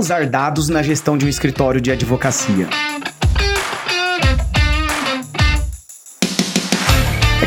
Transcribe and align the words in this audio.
usar 0.00 0.26
dados 0.26 0.68
na 0.70 0.82
gestão 0.82 1.16
de 1.16 1.26
um 1.26 1.28
escritório 1.28 1.80
de 1.80 1.92
advocacia? 1.92 2.68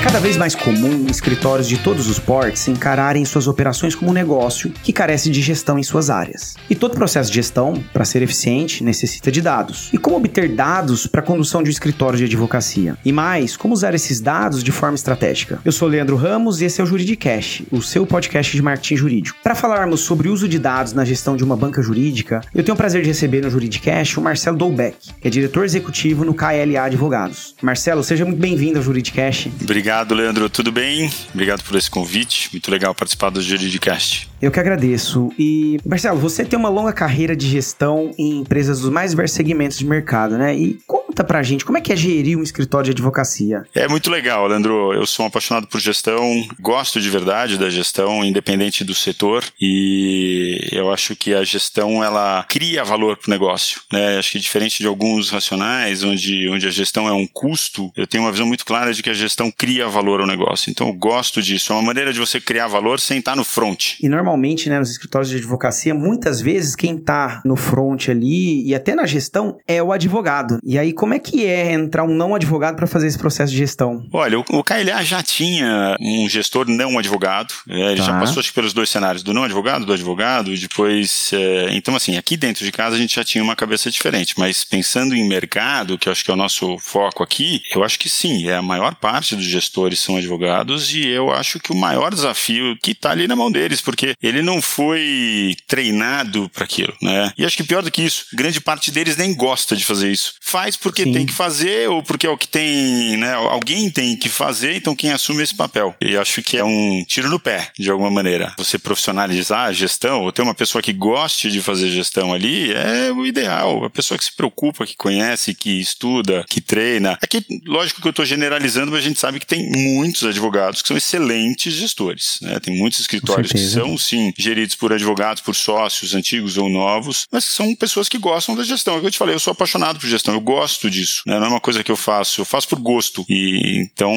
Cada 0.03 0.19
vez 0.19 0.35
mais 0.35 0.53
comum 0.53 1.05
escritórios 1.09 1.65
de 1.65 1.77
todos 1.77 2.09
os 2.09 2.19
portes 2.19 2.67
encararem 2.67 3.23
suas 3.23 3.47
operações 3.47 3.95
como 3.95 4.11
um 4.11 4.13
negócio 4.13 4.69
que 4.83 4.91
carece 4.91 5.29
de 5.29 5.41
gestão 5.41 5.79
em 5.79 5.83
suas 5.83 6.09
áreas. 6.09 6.55
E 6.69 6.75
todo 6.75 6.93
processo 6.93 7.29
de 7.29 7.35
gestão, 7.35 7.81
para 7.93 8.03
ser 8.03 8.21
eficiente, 8.21 8.83
necessita 8.83 9.31
de 9.31 9.41
dados. 9.41 9.89
E 9.93 9.97
como 9.97 10.17
obter 10.17 10.53
dados 10.53 11.07
para 11.07 11.21
a 11.21 11.23
condução 11.23 11.63
de 11.63 11.69
um 11.69 11.71
escritório 11.71 12.17
de 12.17 12.25
advocacia? 12.25 12.97
E 13.05 13.13
mais, 13.13 13.55
como 13.55 13.73
usar 13.73 13.95
esses 13.95 14.19
dados 14.19 14.61
de 14.61 14.73
forma 14.73 14.95
estratégica? 14.95 15.61
Eu 15.63 15.71
sou 15.71 15.87
Leandro 15.87 16.17
Ramos 16.17 16.59
e 16.59 16.65
esse 16.65 16.81
é 16.81 16.83
o 16.83 16.87
Juridicast, 16.87 17.65
o 17.71 17.81
seu 17.81 18.05
podcast 18.05 18.53
de 18.53 18.61
marketing 18.61 18.97
jurídico. 18.97 19.39
Para 19.41 19.55
falarmos 19.55 20.01
sobre 20.01 20.27
o 20.27 20.33
uso 20.33 20.49
de 20.49 20.59
dados 20.59 20.91
na 20.91 21.05
gestão 21.05 21.37
de 21.37 21.45
uma 21.45 21.55
banca 21.55 21.81
jurídica, 21.81 22.41
eu 22.53 22.61
tenho 22.61 22.75
o 22.75 22.77
prazer 22.77 23.03
de 23.03 23.07
receber 23.07 23.41
no 23.41 23.49
Juridicast 23.49 24.19
o 24.19 24.21
Marcelo 24.21 24.57
Dolbeck, 24.57 25.13
que 25.21 25.27
é 25.29 25.31
diretor 25.31 25.63
executivo 25.63 26.25
no 26.25 26.33
KLA 26.33 26.83
Advogados. 26.83 27.55
Marcelo, 27.61 28.03
seja 28.03 28.25
muito 28.25 28.39
bem-vindo 28.39 28.77
ao 28.77 28.83
Juridicast. 28.83 29.49
Obrigado 29.61 29.92
Obrigado, 29.93 30.15
Leandro. 30.15 30.49
Tudo 30.49 30.71
bem? 30.71 31.11
Obrigado 31.31 31.63
por 31.63 31.77
esse 31.77 31.87
convite. 31.87 32.49
Muito 32.51 32.71
legal 32.71 32.95
participar 32.95 33.29
do 33.29 33.39
Juridicast. 33.39 34.27
Eu 34.41 34.49
que 34.49 34.59
agradeço. 34.59 35.31
E, 35.37 35.77
Marcelo, 35.85 36.19
você 36.19 36.43
tem 36.43 36.57
uma 36.57 36.67
longa 36.67 36.91
carreira 36.91 37.35
de 37.35 37.47
gestão 37.47 38.09
em 38.17 38.39
empresas 38.39 38.79
dos 38.79 38.89
mais 38.89 39.11
diversos 39.11 39.35
segmentos 39.35 39.77
de 39.77 39.85
mercado, 39.85 40.35
né? 40.35 40.55
E 40.57 40.79
conta 41.13 41.23
pra 41.23 41.43
gente, 41.43 41.63
como 41.63 41.77
é 41.77 41.81
que 41.81 41.93
é 41.93 41.95
gerir 41.95 42.37
um 42.37 42.41
escritório 42.41 42.85
de 42.85 42.91
advocacia? 42.91 43.63
É 43.75 43.87
muito 43.87 44.09
legal, 44.09 44.47
Leandro. 44.47 44.93
Eu 44.93 45.05
sou 45.05 45.23
um 45.23 45.27
apaixonado 45.27 45.67
por 45.67 45.79
gestão, 45.79 46.43
gosto 46.59 46.99
de 46.99 47.07
verdade 47.07 47.55
da 47.55 47.69
gestão, 47.69 48.25
independente 48.25 48.83
do 48.83 48.95
setor, 48.95 49.43
e 49.61 50.69
eu 50.71 50.91
acho 50.91 51.15
que 51.15 51.35
a 51.35 51.43
gestão, 51.43 52.03
ela 52.03 52.43
cria 52.49 52.83
valor 52.83 53.15
pro 53.17 53.29
negócio, 53.29 53.79
né? 53.91 54.17
Acho 54.17 54.31
que 54.31 54.39
diferente 54.39 54.79
de 54.79 54.87
alguns 54.87 55.29
racionais, 55.29 56.03
onde, 56.03 56.49
onde 56.49 56.65
a 56.65 56.71
gestão 56.71 57.07
é 57.07 57.13
um 57.13 57.27
custo, 57.27 57.91
eu 57.95 58.07
tenho 58.07 58.23
uma 58.23 58.31
visão 58.31 58.47
muito 58.47 58.65
clara 58.65 58.91
de 58.91 59.03
que 59.03 59.09
a 59.11 59.13
gestão 59.13 59.51
cria 59.51 59.87
valor 59.87 60.19
ao 60.19 60.27
negócio. 60.27 60.71
Então 60.71 60.87
eu 60.87 60.93
gosto 60.93 61.43
disso. 61.43 61.71
É 61.71 61.75
uma 61.75 61.83
maneira 61.83 62.11
de 62.11 62.19
você 62.19 62.41
criar 62.41 62.67
valor 62.67 62.99
sem 62.99 63.19
estar 63.19 63.35
no 63.35 63.43
front. 63.43 63.99
E 64.01 64.09
normalmente 64.09 64.67
né, 64.67 64.79
nos 64.79 64.89
escritórios 64.89 65.29
de 65.29 65.37
advocacia, 65.37 65.93
muitas 65.93 66.41
vezes 66.41 66.75
quem 66.75 66.95
está 66.95 67.41
no 67.45 67.55
front 67.55 68.09
ali 68.09 68.67
e 68.67 68.73
até 68.73 68.95
na 68.95 69.05
gestão 69.05 69.57
é 69.67 69.83
o 69.83 69.91
advogado. 69.91 70.57
E 70.63 70.79
aí, 70.79 70.91
como 71.03 71.13
é 71.13 71.19
que 71.19 71.45
é 71.45 71.73
entrar 71.73 72.05
um 72.05 72.15
não 72.15 72.33
advogado 72.33 72.77
para 72.77 72.87
fazer 72.87 73.07
esse 73.07 73.17
processo 73.17 73.51
de 73.51 73.57
gestão? 73.57 74.07
Olha, 74.09 74.39
o, 74.39 74.45
o 74.51 74.63
KLA 74.63 75.03
já 75.03 75.21
tinha 75.21 75.97
um 75.99 76.29
gestor 76.29 76.65
não 76.69 76.97
advogado, 76.97 77.53
é, 77.67 77.91
ele 77.91 77.97
tá. 77.97 78.03
já 78.03 78.17
passou 78.17 78.41
pelos 78.55 78.71
dois 78.71 78.89
cenários, 78.89 79.21
do 79.21 79.33
não 79.33 79.43
advogado, 79.43 79.85
do 79.85 79.91
advogado, 79.91 80.53
e 80.53 80.57
depois. 80.57 81.31
É, 81.33 81.73
então, 81.73 81.93
assim, 81.93 82.15
aqui 82.15 82.37
dentro 82.37 82.63
de 82.63 82.71
casa 82.71 82.95
a 82.95 82.97
gente 82.97 83.15
já 83.15 83.23
tinha 83.25 83.43
uma 83.43 83.53
cabeça 83.53 83.91
diferente, 83.91 84.35
mas 84.37 84.63
pensando 84.63 85.13
em 85.13 85.27
mercado, 85.27 85.97
que 85.97 86.09
acho 86.09 86.23
que 86.23 86.31
é 86.31 86.33
o 86.33 86.37
nosso 86.37 86.77
foco 86.77 87.21
aqui, 87.21 87.61
eu 87.75 87.83
acho 87.83 87.99
que 87.99 88.07
sim, 88.07 88.47
é 88.47 88.55
a 88.55 88.61
maior 88.61 88.95
parte 88.95 89.35
dos 89.35 89.43
gestores 89.43 89.99
são 89.99 90.15
advogados 90.15 90.93
e 90.93 91.05
eu 91.05 91.33
acho 91.33 91.59
que 91.59 91.73
o 91.73 91.75
maior 91.75 92.13
desafio 92.13 92.77
que 92.81 92.91
está 92.91 93.11
ali 93.11 93.27
na 93.27 93.35
mão 93.35 93.51
deles, 93.51 93.81
porque 93.81 94.15
ele 94.23 94.41
não 94.41 94.61
foi 94.61 95.53
treinado 95.67 96.49
para 96.53 96.63
aquilo, 96.63 96.95
né? 97.01 97.33
E 97.37 97.45
acho 97.45 97.57
que 97.57 97.63
pior 97.65 97.83
do 97.83 97.91
que 97.91 98.03
isso, 98.03 98.27
grande 98.33 98.61
parte 98.61 98.89
deles 98.89 99.17
nem 99.17 99.35
gosta 99.35 99.75
de 99.75 99.83
fazer 99.83 100.09
isso. 100.09 100.35
Faz 100.39 100.77
porque 100.93 101.03
Sim. 101.03 101.11
tem 101.11 101.25
que 101.25 101.33
fazer 101.33 101.89
ou 101.89 102.03
porque 102.03 102.27
é 102.27 102.29
o 102.29 102.37
que 102.37 102.47
tem, 102.47 103.17
né? 103.17 103.33
Alguém 103.33 103.89
tem 103.89 104.15
que 104.15 104.29
fazer, 104.29 104.75
então 104.75 104.95
quem 104.95 105.11
assume 105.11 105.41
esse 105.41 105.55
papel. 105.55 105.95
E 105.99 106.15
acho 106.15 106.43
que 106.43 106.55
é 106.55 106.63
um 106.63 107.03
tiro 107.07 107.29
no 107.29 107.39
pé, 107.39 107.71
de 107.77 107.89
alguma 107.89 108.11
maneira. 108.11 108.53
Você 108.57 108.77
profissionalizar 108.77 109.67
a 109.67 109.73
gestão 109.73 110.21
ou 110.21 110.31
ter 110.31 110.43
uma 110.43 110.53
pessoa 110.53 110.83
que 110.83 110.93
goste 110.93 111.49
de 111.49 111.61
fazer 111.61 111.89
gestão 111.89 112.31
ali 112.31 112.71
é 112.71 113.11
o 113.11 113.25
ideal. 113.25 113.83
A 113.83 113.89
pessoa 113.89 114.17
que 114.17 114.23
se 114.23 114.35
preocupa, 114.35 114.85
que 114.85 114.95
conhece, 114.95 115.55
que 115.55 115.81
estuda, 115.81 116.45
que 116.47 116.61
treina. 116.61 117.17
Aqui, 117.21 117.43
lógico 117.65 117.99
que 117.99 118.07
eu 118.07 118.11
estou 118.11 118.25
generalizando, 118.25 118.91
mas 118.91 119.03
a 119.03 119.07
gente 119.07 119.19
sabe 119.19 119.39
que 119.39 119.47
tem 119.47 119.71
muitos 119.71 120.23
advogados 120.23 120.83
que 120.83 120.87
são 120.87 120.97
excelentes 120.97 121.73
gestores, 121.73 122.37
né? 122.41 122.59
Tem 122.59 122.77
muitos 122.77 122.99
escritórios 122.99 123.51
que 123.51 123.57
são 123.57 123.97
sim, 123.97 124.31
geridos 124.37 124.75
por 124.75 124.93
advogados, 124.93 125.41
por 125.41 125.55
sócios 125.55 126.13
antigos 126.13 126.55
ou 126.55 126.69
novos, 126.69 127.25
mas 127.31 127.47
que 127.47 127.55
são 127.55 127.75
pessoas 127.75 128.07
que 128.07 128.19
gostam 128.19 128.55
da 128.55 128.63
gestão. 128.63 128.93
É 128.93 128.97
o 128.97 129.01
que 129.01 129.07
eu 129.07 129.11
te 129.11 129.17
falei, 129.17 129.33
eu 129.33 129.39
sou 129.39 129.51
apaixonado 129.51 129.99
por 129.99 130.07
gestão, 130.07 130.35
eu 130.35 130.41
gosto 130.41 130.82
disso. 130.89 131.23
Né? 131.25 131.39
Não 131.39 131.47
é 131.47 131.49
uma 131.49 131.59
coisa 131.59 131.83
que 131.83 131.91
eu 131.91 131.95
faço, 131.95 132.41
eu 132.41 132.45
faço 132.45 132.67
por 132.67 132.79
gosto. 132.79 133.25
E 133.29 133.87
então 133.91 134.13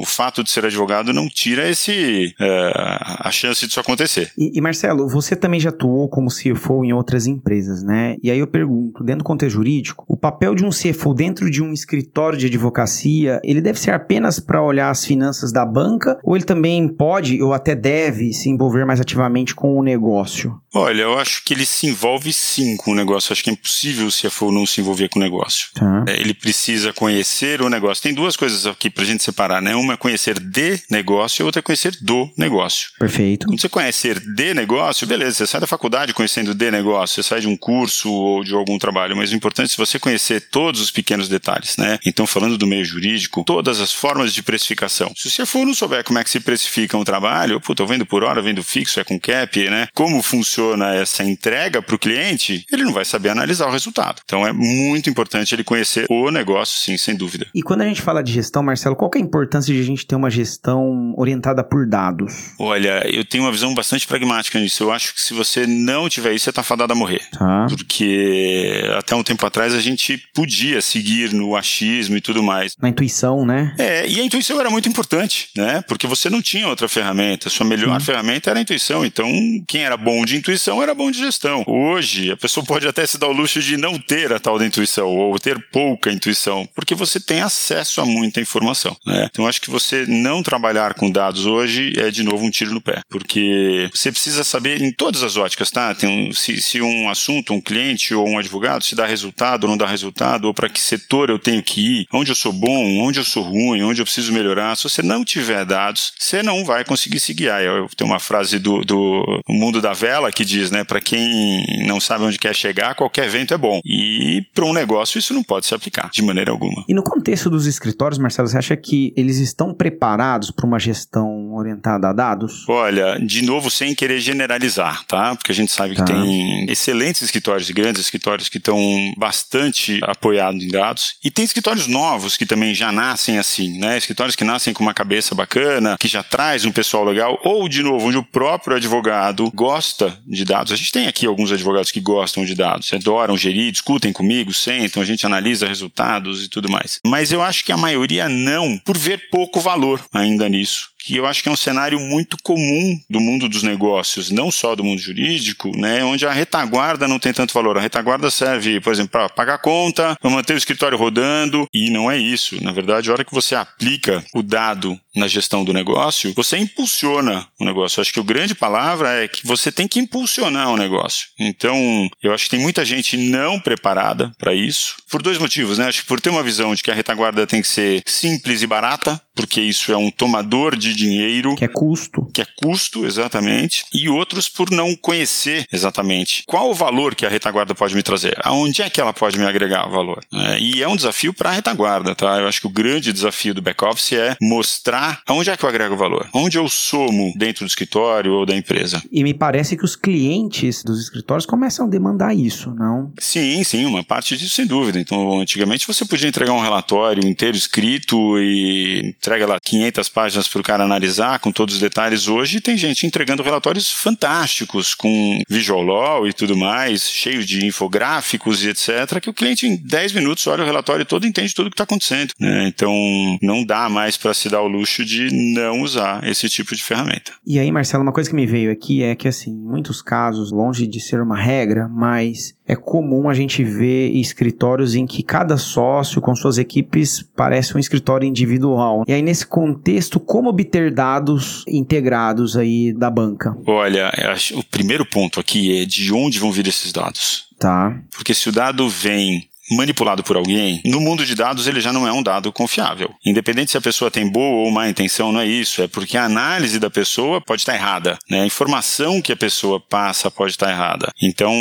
o 0.00 0.04
fato 0.04 0.42
de 0.42 0.50
ser 0.50 0.64
advogado 0.64 1.12
não 1.12 1.28
tira 1.28 1.68
esse 1.68 2.34
é, 2.40 2.72
a 3.20 3.30
chance 3.30 3.66
disso 3.66 3.80
acontecer. 3.80 4.32
E, 4.36 4.58
e, 4.58 4.60
Marcelo, 4.60 5.08
você 5.08 5.36
também 5.36 5.60
já 5.60 5.70
atuou 5.70 6.08
como 6.08 6.28
CFO 6.28 6.84
em 6.84 6.92
outras 6.92 7.26
empresas, 7.26 7.82
né? 7.82 8.16
E 8.22 8.30
aí 8.30 8.38
eu 8.38 8.46
pergunto, 8.46 9.04
dentro 9.04 9.18
do 9.18 9.24
contexto 9.24 9.54
jurídico, 9.54 10.04
o 10.08 10.16
papel 10.16 10.54
de 10.54 10.64
um 10.64 10.70
CFO 10.70 11.14
dentro 11.14 11.50
de 11.50 11.62
um 11.62 11.72
escritório 11.72 12.38
de 12.38 12.46
advocacia, 12.46 13.40
ele 13.44 13.60
deve 13.60 13.78
ser 13.78 13.92
apenas 13.92 14.40
para 14.40 14.62
olhar 14.62 14.90
as 14.90 15.04
finanças 15.04 15.52
da 15.52 15.64
banca 15.64 16.18
ou 16.22 16.36
ele 16.36 16.44
também 16.44 16.88
pode 16.88 17.42
ou 17.42 17.52
até 17.52 17.74
deve 17.74 18.32
se 18.32 18.48
envolver 18.48 18.84
mais 18.84 19.00
ativamente 19.00 19.54
com 19.54 19.76
o 19.76 19.82
negócio? 19.82 20.60
Olha, 20.76 21.02
eu 21.02 21.18
acho 21.18 21.42
que 21.42 21.54
ele 21.54 21.64
se 21.64 21.86
envolve 21.86 22.30
sim 22.34 22.76
com 22.76 22.92
o 22.92 22.94
negócio. 22.94 23.32
Acho 23.32 23.42
que 23.42 23.48
é 23.48 23.52
impossível 23.54 24.06
o 24.06 24.10
CFO 24.10 24.52
não 24.52 24.66
se 24.66 24.80
envolver 24.82 25.08
com 25.08 25.18
o 25.18 25.22
negócio. 25.22 25.68
Tá. 25.74 26.04
É, 26.06 26.20
ele 26.20 26.34
precisa 26.34 26.92
conhecer 26.92 27.62
o 27.62 27.70
negócio. 27.70 28.02
Tem 28.02 28.12
duas 28.12 28.36
coisas 28.36 28.66
aqui 28.66 28.90
pra 28.90 29.02
gente 29.02 29.22
separar, 29.22 29.62
né? 29.62 29.74
Uma 29.74 29.94
é 29.94 29.96
conhecer 29.96 30.38
de 30.38 30.78
negócio 30.90 31.42
e 31.42 31.44
outra 31.44 31.60
é 31.60 31.62
conhecer 31.62 31.96
do 32.02 32.30
negócio. 32.36 32.90
Perfeito. 32.98 33.46
Quando 33.46 33.58
você 33.58 33.70
conhecer 33.70 34.20
de 34.20 34.52
negócio, 34.52 35.06
beleza, 35.06 35.38
você 35.38 35.46
sai 35.46 35.62
da 35.62 35.66
faculdade 35.66 36.12
conhecendo 36.12 36.54
de 36.54 36.70
negócio, 36.70 37.14
você 37.14 37.26
sai 37.26 37.40
de 37.40 37.48
um 37.48 37.56
curso 37.56 38.12
ou 38.12 38.44
de 38.44 38.52
algum 38.52 38.78
trabalho, 38.78 39.16
mas 39.16 39.32
o 39.32 39.34
importante 39.34 39.72
é 39.72 39.76
você 39.76 39.98
conhecer 39.98 40.42
todos 40.50 40.82
os 40.82 40.90
pequenos 40.90 41.26
detalhes, 41.26 41.78
né? 41.78 41.98
Então, 42.04 42.26
falando 42.26 42.58
do 42.58 42.66
meio 42.66 42.84
jurídico, 42.84 43.44
todas 43.44 43.80
as 43.80 43.92
formas 43.92 44.34
de 44.34 44.42
precificação. 44.42 45.10
Se 45.16 45.28
o 45.28 45.46
CFO 45.46 45.64
não 45.64 45.74
souber 45.74 46.04
como 46.04 46.18
é 46.18 46.24
que 46.24 46.28
se 46.28 46.40
precifica 46.40 46.98
um 46.98 47.04
trabalho, 47.04 47.60
pô, 47.62 47.74
tô 47.74 47.86
vendo 47.86 48.04
por 48.04 48.22
hora, 48.22 48.42
vendo 48.42 48.62
fixo, 48.62 49.00
é 49.00 49.04
com 49.04 49.18
cap, 49.18 49.70
né? 49.70 49.88
Como 49.94 50.20
funciona 50.22 50.65
essa 50.74 51.22
entrega 51.24 51.82
para 51.82 51.94
o 51.94 51.98
cliente, 51.98 52.64
ele 52.70 52.84
não 52.84 52.92
vai 52.92 53.04
saber 53.04 53.30
analisar 53.30 53.66
o 53.66 53.72
resultado. 53.72 54.20
Então 54.24 54.46
é 54.46 54.52
muito 54.52 55.08
importante 55.10 55.54
ele 55.54 55.64
conhecer 55.64 56.06
o 56.08 56.30
negócio, 56.30 56.80
sim, 56.80 56.96
sem 56.96 57.16
dúvida. 57.16 57.46
E 57.54 57.62
quando 57.62 57.82
a 57.82 57.86
gente 57.86 58.02
fala 58.02 58.22
de 58.22 58.32
gestão, 58.32 58.62
Marcelo, 58.62 58.96
qual 58.96 59.10
é 59.14 59.18
a 59.18 59.20
importância 59.20 59.72
de 59.72 59.80
a 59.80 59.84
gente 59.84 60.06
ter 60.06 60.16
uma 60.16 60.30
gestão 60.30 61.14
orientada 61.16 61.62
por 61.62 61.86
dados? 61.86 62.52
Olha, 62.58 63.02
eu 63.08 63.24
tenho 63.24 63.44
uma 63.44 63.52
visão 63.52 63.74
bastante 63.74 64.06
pragmática 64.06 64.58
nisso. 64.58 64.82
Eu 64.82 64.92
acho 64.92 65.14
que 65.14 65.20
se 65.20 65.34
você 65.34 65.66
não 65.66 66.08
tiver 66.08 66.32
isso, 66.32 66.44
você 66.44 66.50
está 66.50 66.62
fadado 66.62 66.92
a 66.92 66.96
morrer. 66.96 67.22
Tá. 67.32 67.66
Porque 67.68 68.82
até 68.98 69.14
um 69.14 69.22
tempo 69.22 69.44
atrás 69.44 69.74
a 69.74 69.80
gente 69.80 70.22
podia 70.34 70.80
seguir 70.80 71.32
no 71.32 71.56
achismo 71.56 72.16
e 72.16 72.20
tudo 72.20 72.42
mais. 72.42 72.74
Na 72.80 72.88
intuição, 72.88 73.44
né? 73.44 73.74
É, 73.78 74.08
e 74.08 74.20
a 74.20 74.24
intuição 74.24 74.58
era 74.60 74.70
muito 74.70 74.88
importante, 74.88 75.48
né? 75.56 75.82
Porque 75.88 76.06
você 76.06 76.30
não 76.30 76.40
tinha 76.40 76.68
outra 76.68 76.88
ferramenta. 76.88 77.48
A 77.48 77.50
sua 77.50 77.66
melhor 77.66 78.00
ferramenta 78.00 78.50
era 78.50 78.58
a 78.58 78.62
intuição. 78.62 79.04
Então, 79.04 79.28
quem 79.66 79.82
era 79.82 79.96
bom 79.96 80.24
de 80.24 80.36
intuição 80.36 80.55
era 80.82 80.94
bom 80.94 81.10
de 81.10 81.18
gestão. 81.18 81.64
Hoje, 81.66 82.30
a 82.30 82.36
pessoa 82.36 82.64
pode 82.64 82.86
até 82.86 83.06
se 83.06 83.18
dar 83.18 83.28
o 83.28 83.32
luxo 83.32 83.60
de 83.60 83.76
não 83.76 83.98
ter 83.98 84.32
a 84.32 84.40
tal 84.40 84.58
da 84.58 84.66
intuição 84.66 85.08
ou 85.08 85.38
ter 85.38 85.58
pouca 85.70 86.10
intuição, 86.10 86.68
porque 86.74 86.94
você 86.94 87.20
tem 87.20 87.40
acesso 87.40 88.00
a 88.00 88.06
muita 88.06 88.40
informação. 88.40 88.96
Né? 89.06 89.28
Então, 89.30 89.46
acho 89.46 89.60
que 89.60 89.70
você 89.70 90.04
não 90.06 90.42
trabalhar 90.42 90.94
com 90.94 91.10
dados 91.10 91.46
hoje 91.46 91.92
é, 91.96 92.10
de 92.10 92.22
novo, 92.22 92.44
um 92.44 92.50
tiro 92.50 92.72
no 92.72 92.80
pé, 92.80 93.00
porque 93.08 93.88
você 93.94 94.10
precisa 94.10 94.44
saber 94.44 94.82
em 94.82 94.92
todas 94.92 95.22
as 95.22 95.36
óticas, 95.36 95.70
tá? 95.70 95.94
Tem 95.94 96.08
um, 96.08 96.32
se, 96.32 96.60
se 96.60 96.80
um 96.80 97.08
assunto, 97.08 97.52
um 97.52 97.60
cliente 97.60 98.14
ou 98.14 98.26
um 98.28 98.38
advogado, 98.38 98.84
se 98.84 98.94
dá 98.94 99.06
resultado 99.06 99.64
ou 99.64 99.70
não 99.70 99.76
dá 99.76 99.86
resultado, 99.86 100.46
ou 100.46 100.54
para 100.54 100.68
que 100.68 100.80
setor 100.80 101.30
eu 101.30 101.38
tenho 101.38 101.62
que 101.62 102.00
ir, 102.00 102.06
onde 102.12 102.30
eu 102.30 102.34
sou 102.34 102.52
bom, 102.52 102.98
onde 103.00 103.20
eu 103.20 103.24
sou 103.24 103.42
ruim, 103.42 103.82
onde 103.82 104.00
eu 104.00 104.04
preciso 104.04 104.32
melhorar. 104.32 104.76
Se 104.76 104.84
você 104.84 105.02
não 105.02 105.24
tiver 105.24 105.64
dados, 105.64 106.12
você 106.18 106.42
não 106.42 106.64
vai 106.64 106.84
conseguir 106.84 107.20
se 107.20 107.34
guiar. 107.34 107.62
Eu 107.62 107.88
tenho 107.96 108.10
uma 108.10 108.20
frase 108.20 108.58
do, 108.58 108.82
do 108.84 109.42
mundo 109.48 109.80
da 109.80 109.92
vela 109.92 110.28
que 110.36 110.44
diz, 110.44 110.70
né, 110.70 110.84
para 110.84 111.00
quem 111.00 111.64
não 111.86 111.98
sabe 111.98 112.24
onde 112.24 112.38
quer 112.38 112.54
chegar, 112.54 112.94
qualquer 112.94 113.26
vento 113.26 113.54
é 113.54 113.56
bom. 113.56 113.80
E 113.82 114.44
para 114.54 114.66
um 114.66 114.72
negócio 114.74 115.18
isso 115.18 115.32
não 115.32 115.42
pode 115.42 115.64
se 115.64 115.74
aplicar 115.74 116.10
de 116.12 116.20
maneira 116.20 116.50
alguma. 116.50 116.84
E 116.86 116.92
no 116.92 117.02
contexto 117.02 117.48
dos 117.48 117.66
escritórios, 117.66 118.18
Marcelo, 118.18 118.46
você 118.46 118.58
acha 118.58 118.76
que 118.76 119.14
eles 119.16 119.38
estão 119.38 119.72
preparados 119.72 120.50
para 120.50 120.66
uma 120.66 120.78
gestão 120.78 121.54
orientada 121.54 122.10
a 122.10 122.12
dados? 122.12 122.68
Olha, 122.68 123.18
de 123.18 123.42
novo, 123.42 123.70
sem 123.70 123.94
querer 123.94 124.20
generalizar, 124.20 125.06
tá? 125.06 125.34
Porque 125.34 125.52
a 125.52 125.54
gente 125.54 125.72
sabe 125.72 125.94
que 125.94 126.04
tá. 126.04 126.04
tem 126.04 126.66
excelentes 126.70 127.22
escritórios, 127.22 127.70
grandes 127.70 128.02
escritórios 128.02 128.50
que 128.50 128.58
estão 128.58 128.78
bastante 129.16 130.00
apoiados 130.02 130.62
em 130.62 130.68
dados. 130.68 131.14
E 131.24 131.30
tem 131.30 131.46
escritórios 131.46 131.86
novos 131.86 132.36
que 132.36 132.44
também 132.44 132.74
já 132.74 132.92
nascem 132.92 133.38
assim, 133.38 133.78
né? 133.78 133.96
Escritórios 133.96 134.36
que 134.36 134.44
nascem 134.44 134.74
com 134.74 134.82
uma 134.82 134.92
cabeça 134.92 135.34
bacana, 135.34 135.96
que 135.98 136.08
já 136.08 136.22
traz 136.22 136.66
um 136.66 136.72
pessoal 136.72 137.04
legal, 137.04 137.40
ou, 137.42 137.66
de 137.70 137.82
novo, 137.82 138.08
onde 138.08 138.18
o 138.18 138.22
próprio 138.22 138.76
advogado 138.76 139.50
gosta 139.54 140.14
de 140.26 140.44
dados. 140.44 140.72
A 140.72 140.76
gente 140.76 140.92
tem 140.92 141.06
aqui 141.06 141.26
alguns 141.26 141.52
advogados 141.52 141.90
que 141.90 142.00
gostam 142.00 142.44
de 142.44 142.54
dados, 142.54 142.92
adoram 142.92 143.36
gerir, 143.36 143.70
discutem 143.70 144.12
comigo, 144.12 144.52
sentam, 144.52 145.02
a 145.02 145.06
gente 145.06 145.24
analisa 145.24 145.66
resultados 145.66 146.44
e 146.44 146.48
tudo 146.48 146.68
mais. 146.68 146.98
Mas 147.06 147.32
eu 147.32 147.42
acho 147.42 147.64
que 147.64 147.72
a 147.72 147.76
maioria 147.76 148.28
não, 148.28 148.78
por 148.78 148.96
ver 148.96 149.28
pouco 149.30 149.60
valor 149.60 150.04
ainda 150.12 150.48
nisso 150.48 150.95
E 151.08 151.16
eu 151.16 151.26
acho 151.26 151.42
que 151.42 151.48
é 151.48 151.52
um 151.52 151.56
cenário 151.56 151.98
muito 152.00 152.36
comum 152.42 153.00
do 153.08 153.20
mundo 153.20 153.48
dos 153.48 153.62
negócios, 153.62 154.30
não 154.30 154.50
só 154.50 154.74
do 154.74 154.84
mundo 154.84 155.00
jurídico, 155.00 155.76
né, 155.76 156.04
onde 156.04 156.26
a 156.26 156.32
retaguarda 156.32 157.08
não 157.08 157.18
tem 157.18 157.32
tanto 157.32 157.54
valor. 157.54 157.76
A 157.76 157.80
retaguarda 157.80 158.30
serve, 158.30 158.80
por 158.80 158.92
exemplo, 158.92 159.10
para 159.10 159.28
pagar 159.28 159.58
conta, 159.58 160.16
para 160.20 160.30
manter 160.30 160.54
o 160.54 160.58
escritório 160.58 160.98
rodando, 160.98 161.66
e 161.72 161.90
não 161.90 162.10
é 162.10 162.18
isso. 162.18 162.62
Na 162.62 162.72
verdade, 162.72 163.10
a 163.10 163.12
hora 163.12 163.24
que 163.24 163.34
você 163.34 163.54
aplica 163.54 164.24
o 164.34 164.42
dado 164.42 164.98
na 165.14 165.28
gestão 165.28 165.64
do 165.64 165.72
negócio, 165.72 166.32
você 166.34 166.58
impulsiona 166.58 167.46
o 167.58 167.64
negócio. 167.64 167.98
Eu 167.98 168.02
acho 168.02 168.12
que 168.12 168.20
a 168.20 168.24
grande 168.24 168.54
palavra 168.54 169.24
é 169.24 169.28
que 169.28 169.46
você 169.46 169.72
tem 169.72 169.88
que 169.88 169.98
impulsionar 169.98 170.70
o 170.70 170.76
negócio. 170.76 171.28
Então, 171.38 172.08
eu 172.22 172.32
acho 172.32 172.44
que 172.44 172.50
tem 172.50 172.60
muita 172.60 172.84
gente 172.84 173.16
não 173.16 173.58
preparada 173.58 174.32
para 174.38 174.54
isso, 174.54 174.96
por 175.10 175.22
dois 175.22 175.38
motivos, 175.38 175.78
né? 175.78 175.86
Acho 175.86 176.02
que 176.02 176.08
por 176.08 176.20
ter 176.20 176.30
uma 176.30 176.42
visão 176.42 176.74
de 176.74 176.82
que 176.82 176.90
a 176.90 176.94
retaguarda 176.94 177.46
tem 177.46 177.62
que 177.62 177.68
ser 177.68 178.02
simples 178.06 178.62
e 178.62 178.66
barata, 178.66 179.20
porque 179.36 179.60
isso 179.60 179.92
é 179.92 179.96
um 179.96 180.10
tomador 180.10 180.74
de 180.74 180.94
dinheiro. 180.94 181.54
Que 181.54 181.66
é 181.66 181.68
custo. 181.68 182.26
Que 182.32 182.40
é 182.40 182.46
custo, 182.56 183.04
exatamente. 183.04 183.84
E 183.92 184.08
outros 184.08 184.48
por 184.48 184.70
não 184.70 184.96
conhecer 184.96 185.66
exatamente 185.70 186.42
qual 186.46 186.70
o 186.70 186.74
valor 186.74 187.14
que 187.14 187.26
a 187.26 187.28
retaguarda 187.28 187.74
pode 187.74 187.94
me 187.94 188.02
trazer. 188.02 188.36
Aonde 188.42 188.82
é 188.82 188.88
que 188.88 189.00
ela 189.00 189.12
pode 189.12 189.38
me 189.38 189.44
agregar 189.44 189.86
valor. 189.86 190.24
É, 190.32 190.58
e 190.58 190.82
é 190.82 190.88
um 190.88 190.96
desafio 190.96 191.34
para 191.34 191.50
a 191.50 191.52
retaguarda, 191.52 192.14
tá? 192.14 192.38
Eu 192.38 192.48
acho 192.48 192.60
que 192.60 192.66
o 192.66 192.70
grande 192.70 193.12
desafio 193.12 193.54
do 193.54 193.60
back-office 193.60 194.12
é 194.12 194.36
mostrar 194.40 195.20
aonde 195.26 195.50
é 195.50 195.56
que 195.56 195.64
eu 195.64 195.68
agrego 195.68 195.96
valor. 195.96 196.28
Onde 196.32 196.56
eu 196.56 196.68
somo 196.68 197.32
dentro 197.36 197.64
do 197.64 197.68
escritório 197.68 198.32
ou 198.32 198.46
da 198.46 198.56
empresa. 198.56 199.02
E 199.12 199.22
me 199.22 199.34
parece 199.34 199.76
que 199.76 199.84
os 199.84 199.94
clientes 199.94 200.82
dos 200.82 201.00
escritórios 201.00 201.44
começam 201.44 201.86
a 201.86 201.88
demandar 201.88 202.34
isso, 202.34 202.74
não? 202.74 203.12
Sim, 203.18 203.62
sim, 203.64 203.84
uma 203.84 204.02
parte 204.02 204.36
disso 204.36 204.54
sem 204.54 204.66
dúvida. 204.66 204.98
Então, 204.98 205.40
antigamente 205.40 205.86
você 205.86 206.04
podia 206.06 206.28
entregar 206.28 206.52
um 206.52 206.60
relatório 206.60 207.26
inteiro 207.28 207.56
escrito 207.56 208.38
e 208.38 209.14
entrega 209.26 209.44
lá 209.44 209.58
500 209.58 210.08
páginas 210.08 210.46
para 210.46 210.60
o 210.60 210.62
cara 210.62 210.84
analisar 210.84 211.40
com 211.40 211.50
todos 211.50 211.74
os 211.74 211.80
detalhes. 211.80 212.28
Hoje 212.28 212.60
tem 212.60 212.76
gente 212.76 213.06
entregando 213.06 213.42
relatórios 213.42 213.90
fantásticos 213.90 214.94
com 214.94 215.42
visual 215.48 215.82
law 215.82 216.28
e 216.28 216.32
tudo 216.32 216.56
mais, 216.56 217.10
cheio 217.10 217.44
de 217.44 217.66
infográficos 217.66 218.62
e 218.62 218.68
etc, 218.68 219.20
que 219.20 219.28
o 219.28 219.34
cliente 219.34 219.66
em 219.66 219.76
10 219.76 220.12
minutos 220.12 220.46
olha 220.46 220.62
o 220.62 220.66
relatório 220.66 221.04
todo 221.04 221.26
e 221.26 221.28
entende 221.28 221.52
tudo 221.52 221.66
o 221.66 221.70
que 221.70 221.74
está 221.74 221.82
acontecendo. 221.82 222.32
Né? 222.38 222.68
Então 222.68 222.94
não 223.42 223.64
dá 223.64 223.88
mais 223.88 224.16
para 224.16 224.32
se 224.32 224.48
dar 224.48 224.62
o 224.62 224.68
luxo 224.68 225.04
de 225.04 225.28
não 225.54 225.80
usar 225.80 226.24
esse 226.28 226.48
tipo 226.48 226.76
de 226.76 226.82
ferramenta. 226.82 227.32
E 227.44 227.58
aí, 227.58 227.72
Marcelo, 227.72 228.04
uma 228.04 228.12
coisa 228.12 228.30
que 228.30 228.36
me 228.36 228.46
veio 228.46 228.70
aqui 228.70 229.02
é 229.02 229.16
que 229.16 229.26
assim, 229.26 229.50
em 229.50 229.68
muitos 229.68 230.00
casos, 230.00 230.52
longe 230.52 230.86
de 230.86 231.00
ser 231.00 231.20
uma 231.20 231.36
regra, 231.36 231.88
mas 231.88 232.55
é 232.66 232.74
comum 232.74 233.28
a 233.28 233.34
gente 233.34 233.62
ver 233.62 234.10
escritórios 234.10 234.94
em 234.94 235.06
que 235.06 235.22
cada 235.22 235.56
sócio 235.56 236.20
com 236.20 236.34
suas 236.34 236.58
equipes 236.58 237.22
parece 237.36 237.76
um 237.76 237.78
escritório 237.78 238.26
individual. 238.26 239.04
E 239.06 239.12
aí, 239.12 239.22
nesse 239.22 239.46
contexto, 239.46 240.18
como 240.18 240.48
obter 240.48 240.92
dados 240.92 241.64
integrados 241.68 242.56
aí 242.56 242.92
da 242.92 243.10
banca? 243.10 243.56
Olha, 243.66 244.10
o 244.54 244.64
primeiro 244.64 245.06
ponto 245.06 245.38
aqui 245.38 245.82
é 245.82 245.84
de 245.84 246.12
onde 246.12 246.38
vão 246.38 246.50
vir 246.50 246.66
esses 246.66 246.92
dados. 246.92 247.46
Tá. 247.58 247.98
Porque 248.10 248.34
se 248.34 248.48
o 248.48 248.52
dado 248.52 248.88
vem 248.88 249.48
manipulado 249.70 250.22
por 250.22 250.36
alguém, 250.36 250.80
no 250.84 251.00
mundo 251.00 251.24
de 251.24 251.34
dados 251.34 251.66
ele 251.66 251.80
já 251.80 251.92
não 251.92 252.06
é 252.06 252.12
um 252.12 252.22
dado 252.22 252.52
confiável. 252.52 253.14
Independente 253.24 253.70
se 253.70 253.78
a 253.78 253.80
pessoa 253.80 254.10
tem 254.10 254.28
boa 254.28 254.64
ou 254.64 254.70
má 254.70 254.88
intenção, 254.88 255.32
não 255.32 255.40
é 255.40 255.46
isso. 255.46 255.82
É 255.82 255.88
porque 255.88 256.16
a 256.16 256.24
análise 256.24 256.78
da 256.78 256.90
pessoa 256.90 257.40
pode 257.40 257.62
estar 257.62 257.74
errada. 257.74 258.18
Né? 258.28 258.42
A 258.42 258.46
informação 258.46 259.20
que 259.20 259.32
a 259.32 259.36
pessoa 259.36 259.80
passa 259.80 260.30
pode 260.30 260.52
estar 260.52 260.70
errada. 260.70 261.12
Então, 261.20 261.52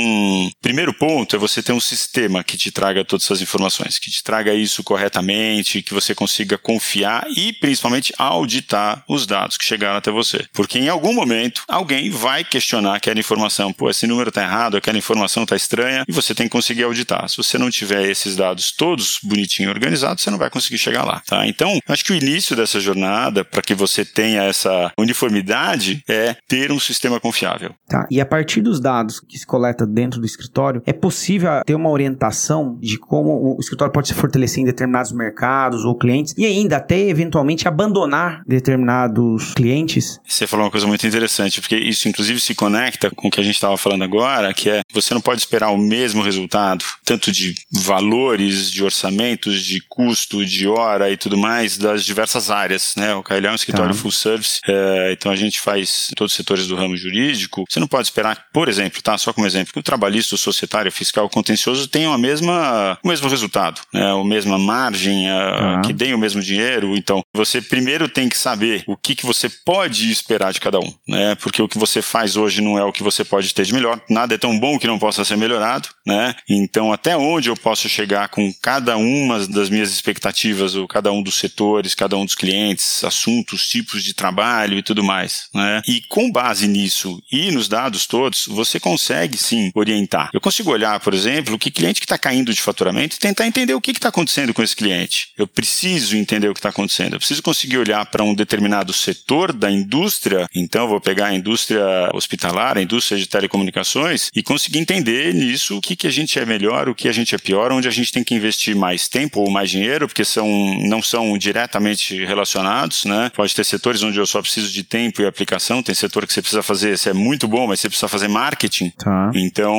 primeiro 0.61 0.93
ponto 0.93 1.35
é 1.35 1.39
você 1.39 1.61
ter 1.63 1.73
um 1.73 1.79
sistema 1.79 2.43
que 2.43 2.57
te 2.57 2.71
traga 2.71 3.03
todas 3.03 3.25
essas 3.25 3.41
informações, 3.41 3.97
que 3.97 4.11
te 4.11 4.23
traga 4.23 4.53
isso 4.53 4.83
corretamente, 4.83 5.81
que 5.81 5.93
você 5.93 6.13
consiga 6.13 6.57
confiar 6.57 7.25
e 7.35 7.53
principalmente 7.53 8.13
auditar 8.17 9.03
os 9.07 9.25
dados 9.25 9.57
que 9.57 9.65
chegaram 9.65 9.97
até 9.97 10.11
você. 10.11 10.45
Porque 10.53 10.79
em 10.79 10.89
algum 10.89 11.13
momento 11.13 11.63
alguém 11.67 12.09
vai 12.09 12.43
questionar 12.43 12.95
aquela 12.95 13.19
informação. 13.19 13.73
Pô, 13.73 13.89
esse 13.89 14.05
número 14.05 14.29
está 14.29 14.43
errado, 14.43 14.77
aquela 14.77 14.97
informação 14.97 15.43
está 15.43 15.55
estranha 15.55 16.03
e 16.07 16.11
você 16.11 16.35
tem 16.35 16.47
que 16.47 16.51
conseguir 16.51 16.83
auditar. 16.83 17.27
Se 17.29 17.37
você 17.37 17.57
não 17.57 17.69
tiver 17.69 17.94
tiver 17.95 18.09
esses 18.09 18.35
dados 18.35 18.71
todos 18.71 19.19
bonitinho 19.23 19.69
organizados, 19.69 20.23
você 20.23 20.29
não 20.29 20.37
vai 20.37 20.49
conseguir 20.49 20.77
chegar 20.77 21.03
lá, 21.03 21.21
tá? 21.25 21.47
Então, 21.47 21.79
acho 21.87 22.03
que 22.03 22.11
o 22.11 22.15
início 22.15 22.55
dessa 22.55 22.79
jornada, 22.79 23.43
para 23.43 23.61
que 23.61 23.73
você 23.73 24.03
tenha 24.03 24.43
essa 24.43 24.91
uniformidade, 24.97 26.03
é 26.07 26.35
ter 26.47 26.71
um 26.71 26.79
sistema 26.79 27.19
confiável. 27.19 27.73
Tá, 27.87 28.05
e 28.09 28.19
a 28.19 28.25
partir 28.25 28.61
dos 28.61 28.79
dados 28.79 29.19
que 29.19 29.37
se 29.37 29.45
coleta 29.45 29.85
dentro 29.85 30.19
do 30.19 30.25
escritório, 30.25 30.81
é 30.85 30.93
possível 30.93 31.61
ter 31.65 31.75
uma 31.75 31.89
orientação 31.89 32.77
de 32.81 32.97
como 32.97 33.55
o 33.55 33.59
escritório 33.59 33.93
pode 33.93 34.07
se 34.07 34.13
fortalecer 34.13 34.61
em 34.61 34.65
determinados 34.65 35.11
mercados 35.11 35.85
ou 35.85 35.95
clientes 35.95 36.33
e 36.37 36.45
ainda 36.45 36.77
até 36.77 36.99
eventualmente 36.99 37.67
abandonar 37.67 38.41
determinados 38.47 39.53
clientes? 39.53 40.19
Você 40.27 40.47
falou 40.47 40.65
uma 40.65 40.71
coisa 40.71 40.87
muito 40.87 41.05
interessante, 41.05 41.61
porque 41.61 41.75
isso 41.75 42.07
inclusive 42.07 42.39
se 42.39 42.55
conecta 42.55 43.09
com 43.11 43.27
o 43.27 43.31
que 43.31 43.39
a 43.39 43.43
gente 43.43 43.55
estava 43.55 43.77
falando 43.77 44.03
agora, 44.03 44.53
que 44.53 44.69
é 44.69 44.81
você 44.93 45.13
não 45.13 45.21
pode 45.21 45.39
esperar 45.39 45.69
o 45.69 45.77
mesmo 45.77 46.21
resultado, 46.21 46.83
tanto 47.03 47.31
de 47.31 47.55
valores 47.85 48.71
de 48.71 48.83
orçamentos, 48.83 49.63
de 49.63 49.79
custo, 49.81 50.45
de 50.45 50.67
hora 50.67 51.09
e 51.09 51.17
tudo 51.17 51.37
mais 51.37 51.77
das 51.77 52.03
diversas 52.03 52.49
áreas, 52.49 52.93
né? 52.97 53.13
O 53.15 53.23
Cailhão 53.23 53.51
é 53.51 53.53
um 53.53 53.55
escritório 53.55 53.93
tá. 53.93 54.01
full 54.01 54.11
service, 54.11 54.59
é, 54.67 55.11
então 55.11 55.31
a 55.31 55.35
gente 55.35 55.59
faz 55.59 56.09
todos 56.15 56.33
os 56.33 56.35
setores 56.35 56.67
do 56.67 56.75
ramo 56.75 56.97
jurídico. 56.97 57.65
Você 57.69 57.79
não 57.79 57.87
pode 57.87 58.07
esperar, 58.07 58.47
por 58.51 58.67
exemplo, 58.67 59.01
tá? 59.01 59.17
Só 59.17 59.31
como 59.31 59.47
exemplo, 59.47 59.73
que 59.73 59.79
o 59.79 59.83
trabalhista, 59.83 60.35
o 60.35 60.37
societário, 60.37 60.89
o 60.89 60.91
fiscal, 60.91 61.25
o 61.25 61.29
contencioso 61.29 61.87
tenham 61.87 62.11
a 62.11 62.17
mesma, 62.17 62.97
o 63.03 63.07
mesmo 63.07 63.29
resultado, 63.29 63.81
né? 63.93 64.11
A 64.11 64.23
mesma 64.23 64.57
margem, 64.57 65.29
a, 65.29 65.57
tá. 65.57 65.81
que 65.81 65.93
deem 65.93 66.13
o 66.13 66.17
mesmo 66.17 66.41
dinheiro. 66.41 66.95
Então, 66.97 67.21
você 67.33 67.61
primeiro 67.61 68.09
tem 68.09 68.27
que 68.27 68.37
saber 68.37 68.83
o 68.87 68.97
que, 68.97 69.15
que 69.15 69.25
você 69.25 69.49
pode 69.49 70.11
esperar 70.11 70.51
de 70.51 70.59
cada 70.59 70.79
um, 70.79 70.93
né? 71.07 71.35
Porque 71.35 71.61
o 71.61 71.67
que 71.67 71.77
você 71.77 72.01
faz 72.01 72.35
hoje 72.35 72.61
não 72.61 72.77
é 72.77 72.83
o 72.83 72.91
que 72.91 73.03
você 73.03 73.23
pode 73.23 73.53
ter 73.53 73.65
de 73.65 73.73
melhor. 73.73 73.99
Nada 74.09 74.35
é 74.35 74.37
tão 74.37 74.57
bom 74.59 74.79
que 74.79 74.87
não 74.87 74.97
possa 74.97 75.23
ser 75.23 75.37
melhorado, 75.37 75.89
né? 76.05 76.35
Então, 76.49 76.91
até 76.91 77.15
onde 77.17 77.49
eu 77.49 77.55
posso 77.55 77.74
posso 77.75 77.89
chegar 77.89 78.29
com 78.29 78.53
cada 78.61 78.95
uma 78.95 79.45
das 79.47 79.69
minhas 79.69 79.91
expectativas, 79.91 80.75
ou 80.75 80.87
cada 80.87 81.11
um 81.11 81.21
dos 81.21 81.35
setores, 81.35 81.93
cada 81.93 82.15
um 82.15 82.23
dos 82.23 82.33
clientes, 82.33 83.03
assuntos, 83.03 83.67
tipos 83.67 84.01
de 84.01 84.13
trabalho 84.13 84.77
e 84.77 84.81
tudo 84.81 85.03
mais. 85.03 85.49
Né? 85.53 85.81
E 85.85 85.99
com 86.07 86.31
base 86.31 86.69
nisso 86.69 87.21
e 87.29 87.51
nos 87.51 87.67
dados 87.67 88.05
todos, 88.05 88.45
você 88.47 88.79
consegue 88.79 89.37
sim 89.37 89.71
orientar. 89.75 90.29
Eu 90.33 90.39
consigo 90.39 90.71
olhar, 90.71 90.97
por 91.01 91.13
exemplo, 91.13 91.59
que 91.59 91.69
cliente 91.69 91.99
que 91.99 92.05
está 92.05 92.17
caindo 92.17 92.53
de 92.53 92.61
faturamento 92.61 93.17
e 93.17 93.19
tentar 93.19 93.45
entender 93.45 93.73
o 93.73 93.81
que 93.81 93.91
está 93.91 94.07
acontecendo 94.07 94.53
com 94.53 94.63
esse 94.63 94.75
cliente. 94.75 95.33
Eu 95.37 95.45
preciso 95.45 96.15
entender 96.15 96.47
o 96.47 96.53
que 96.53 96.59
está 96.59 96.69
acontecendo. 96.69 97.15
Eu 97.15 97.19
preciso 97.19 97.43
conseguir 97.43 97.77
olhar 97.77 98.05
para 98.05 98.23
um 98.23 98.33
determinado 98.33 98.93
setor 98.93 99.51
da 99.51 99.69
indústria. 99.69 100.47
Então, 100.55 100.87
vou 100.87 101.01
pegar 101.01 101.27
a 101.27 101.35
indústria 101.35 101.83
hospitalar, 102.13 102.77
a 102.77 102.81
indústria 102.81 103.19
de 103.19 103.27
telecomunicações 103.27 104.29
e 104.33 104.41
conseguir 104.41 104.79
entender 104.79 105.33
nisso 105.33 105.77
o 105.77 105.81
que, 105.81 105.97
que 105.97 106.07
a 106.07 106.11
gente 106.11 106.39
é 106.39 106.45
melhor, 106.45 106.87
o 106.87 106.95
que 106.95 107.09
a 107.09 107.11
gente 107.11 107.35
é 107.35 107.37
pior 107.37 107.64
onde 107.71 107.87
a 107.87 107.91
gente 107.91 108.11
tem 108.11 108.23
que 108.23 108.35
investir 108.35 108.75
mais 108.75 109.07
tempo 109.07 109.41
ou 109.41 109.49
mais 109.49 109.69
dinheiro, 109.69 110.07
porque 110.07 110.25
são, 110.25 110.47
não 110.81 111.01
são 111.01 111.37
diretamente 111.37 112.23
relacionados, 112.25 113.05
né? 113.05 113.31
Pode 113.35 113.55
ter 113.55 113.63
setores 113.63 114.03
onde 114.03 114.17
eu 114.17 114.25
só 114.25 114.41
preciso 114.41 114.71
de 114.71 114.83
tempo 114.83 115.21
e 115.21 115.25
aplicação, 115.25 115.83
tem 115.83 115.95
setor 115.95 116.25
que 116.25 116.33
você 116.33 116.41
precisa 116.41 116.63
fazer, 116.63 116.97
você 116.97 117.09
é 117.09 117.13
muito 117.13 117.47
bom, 117.47 117.67
mas 117.67 117.79
você 117.79 117.89
precisa 117.89 118.07
fazer 118.07 118.27
marketing. 118.27 118.91
Tá. 118.97 119.31
Então, 119.33 119.75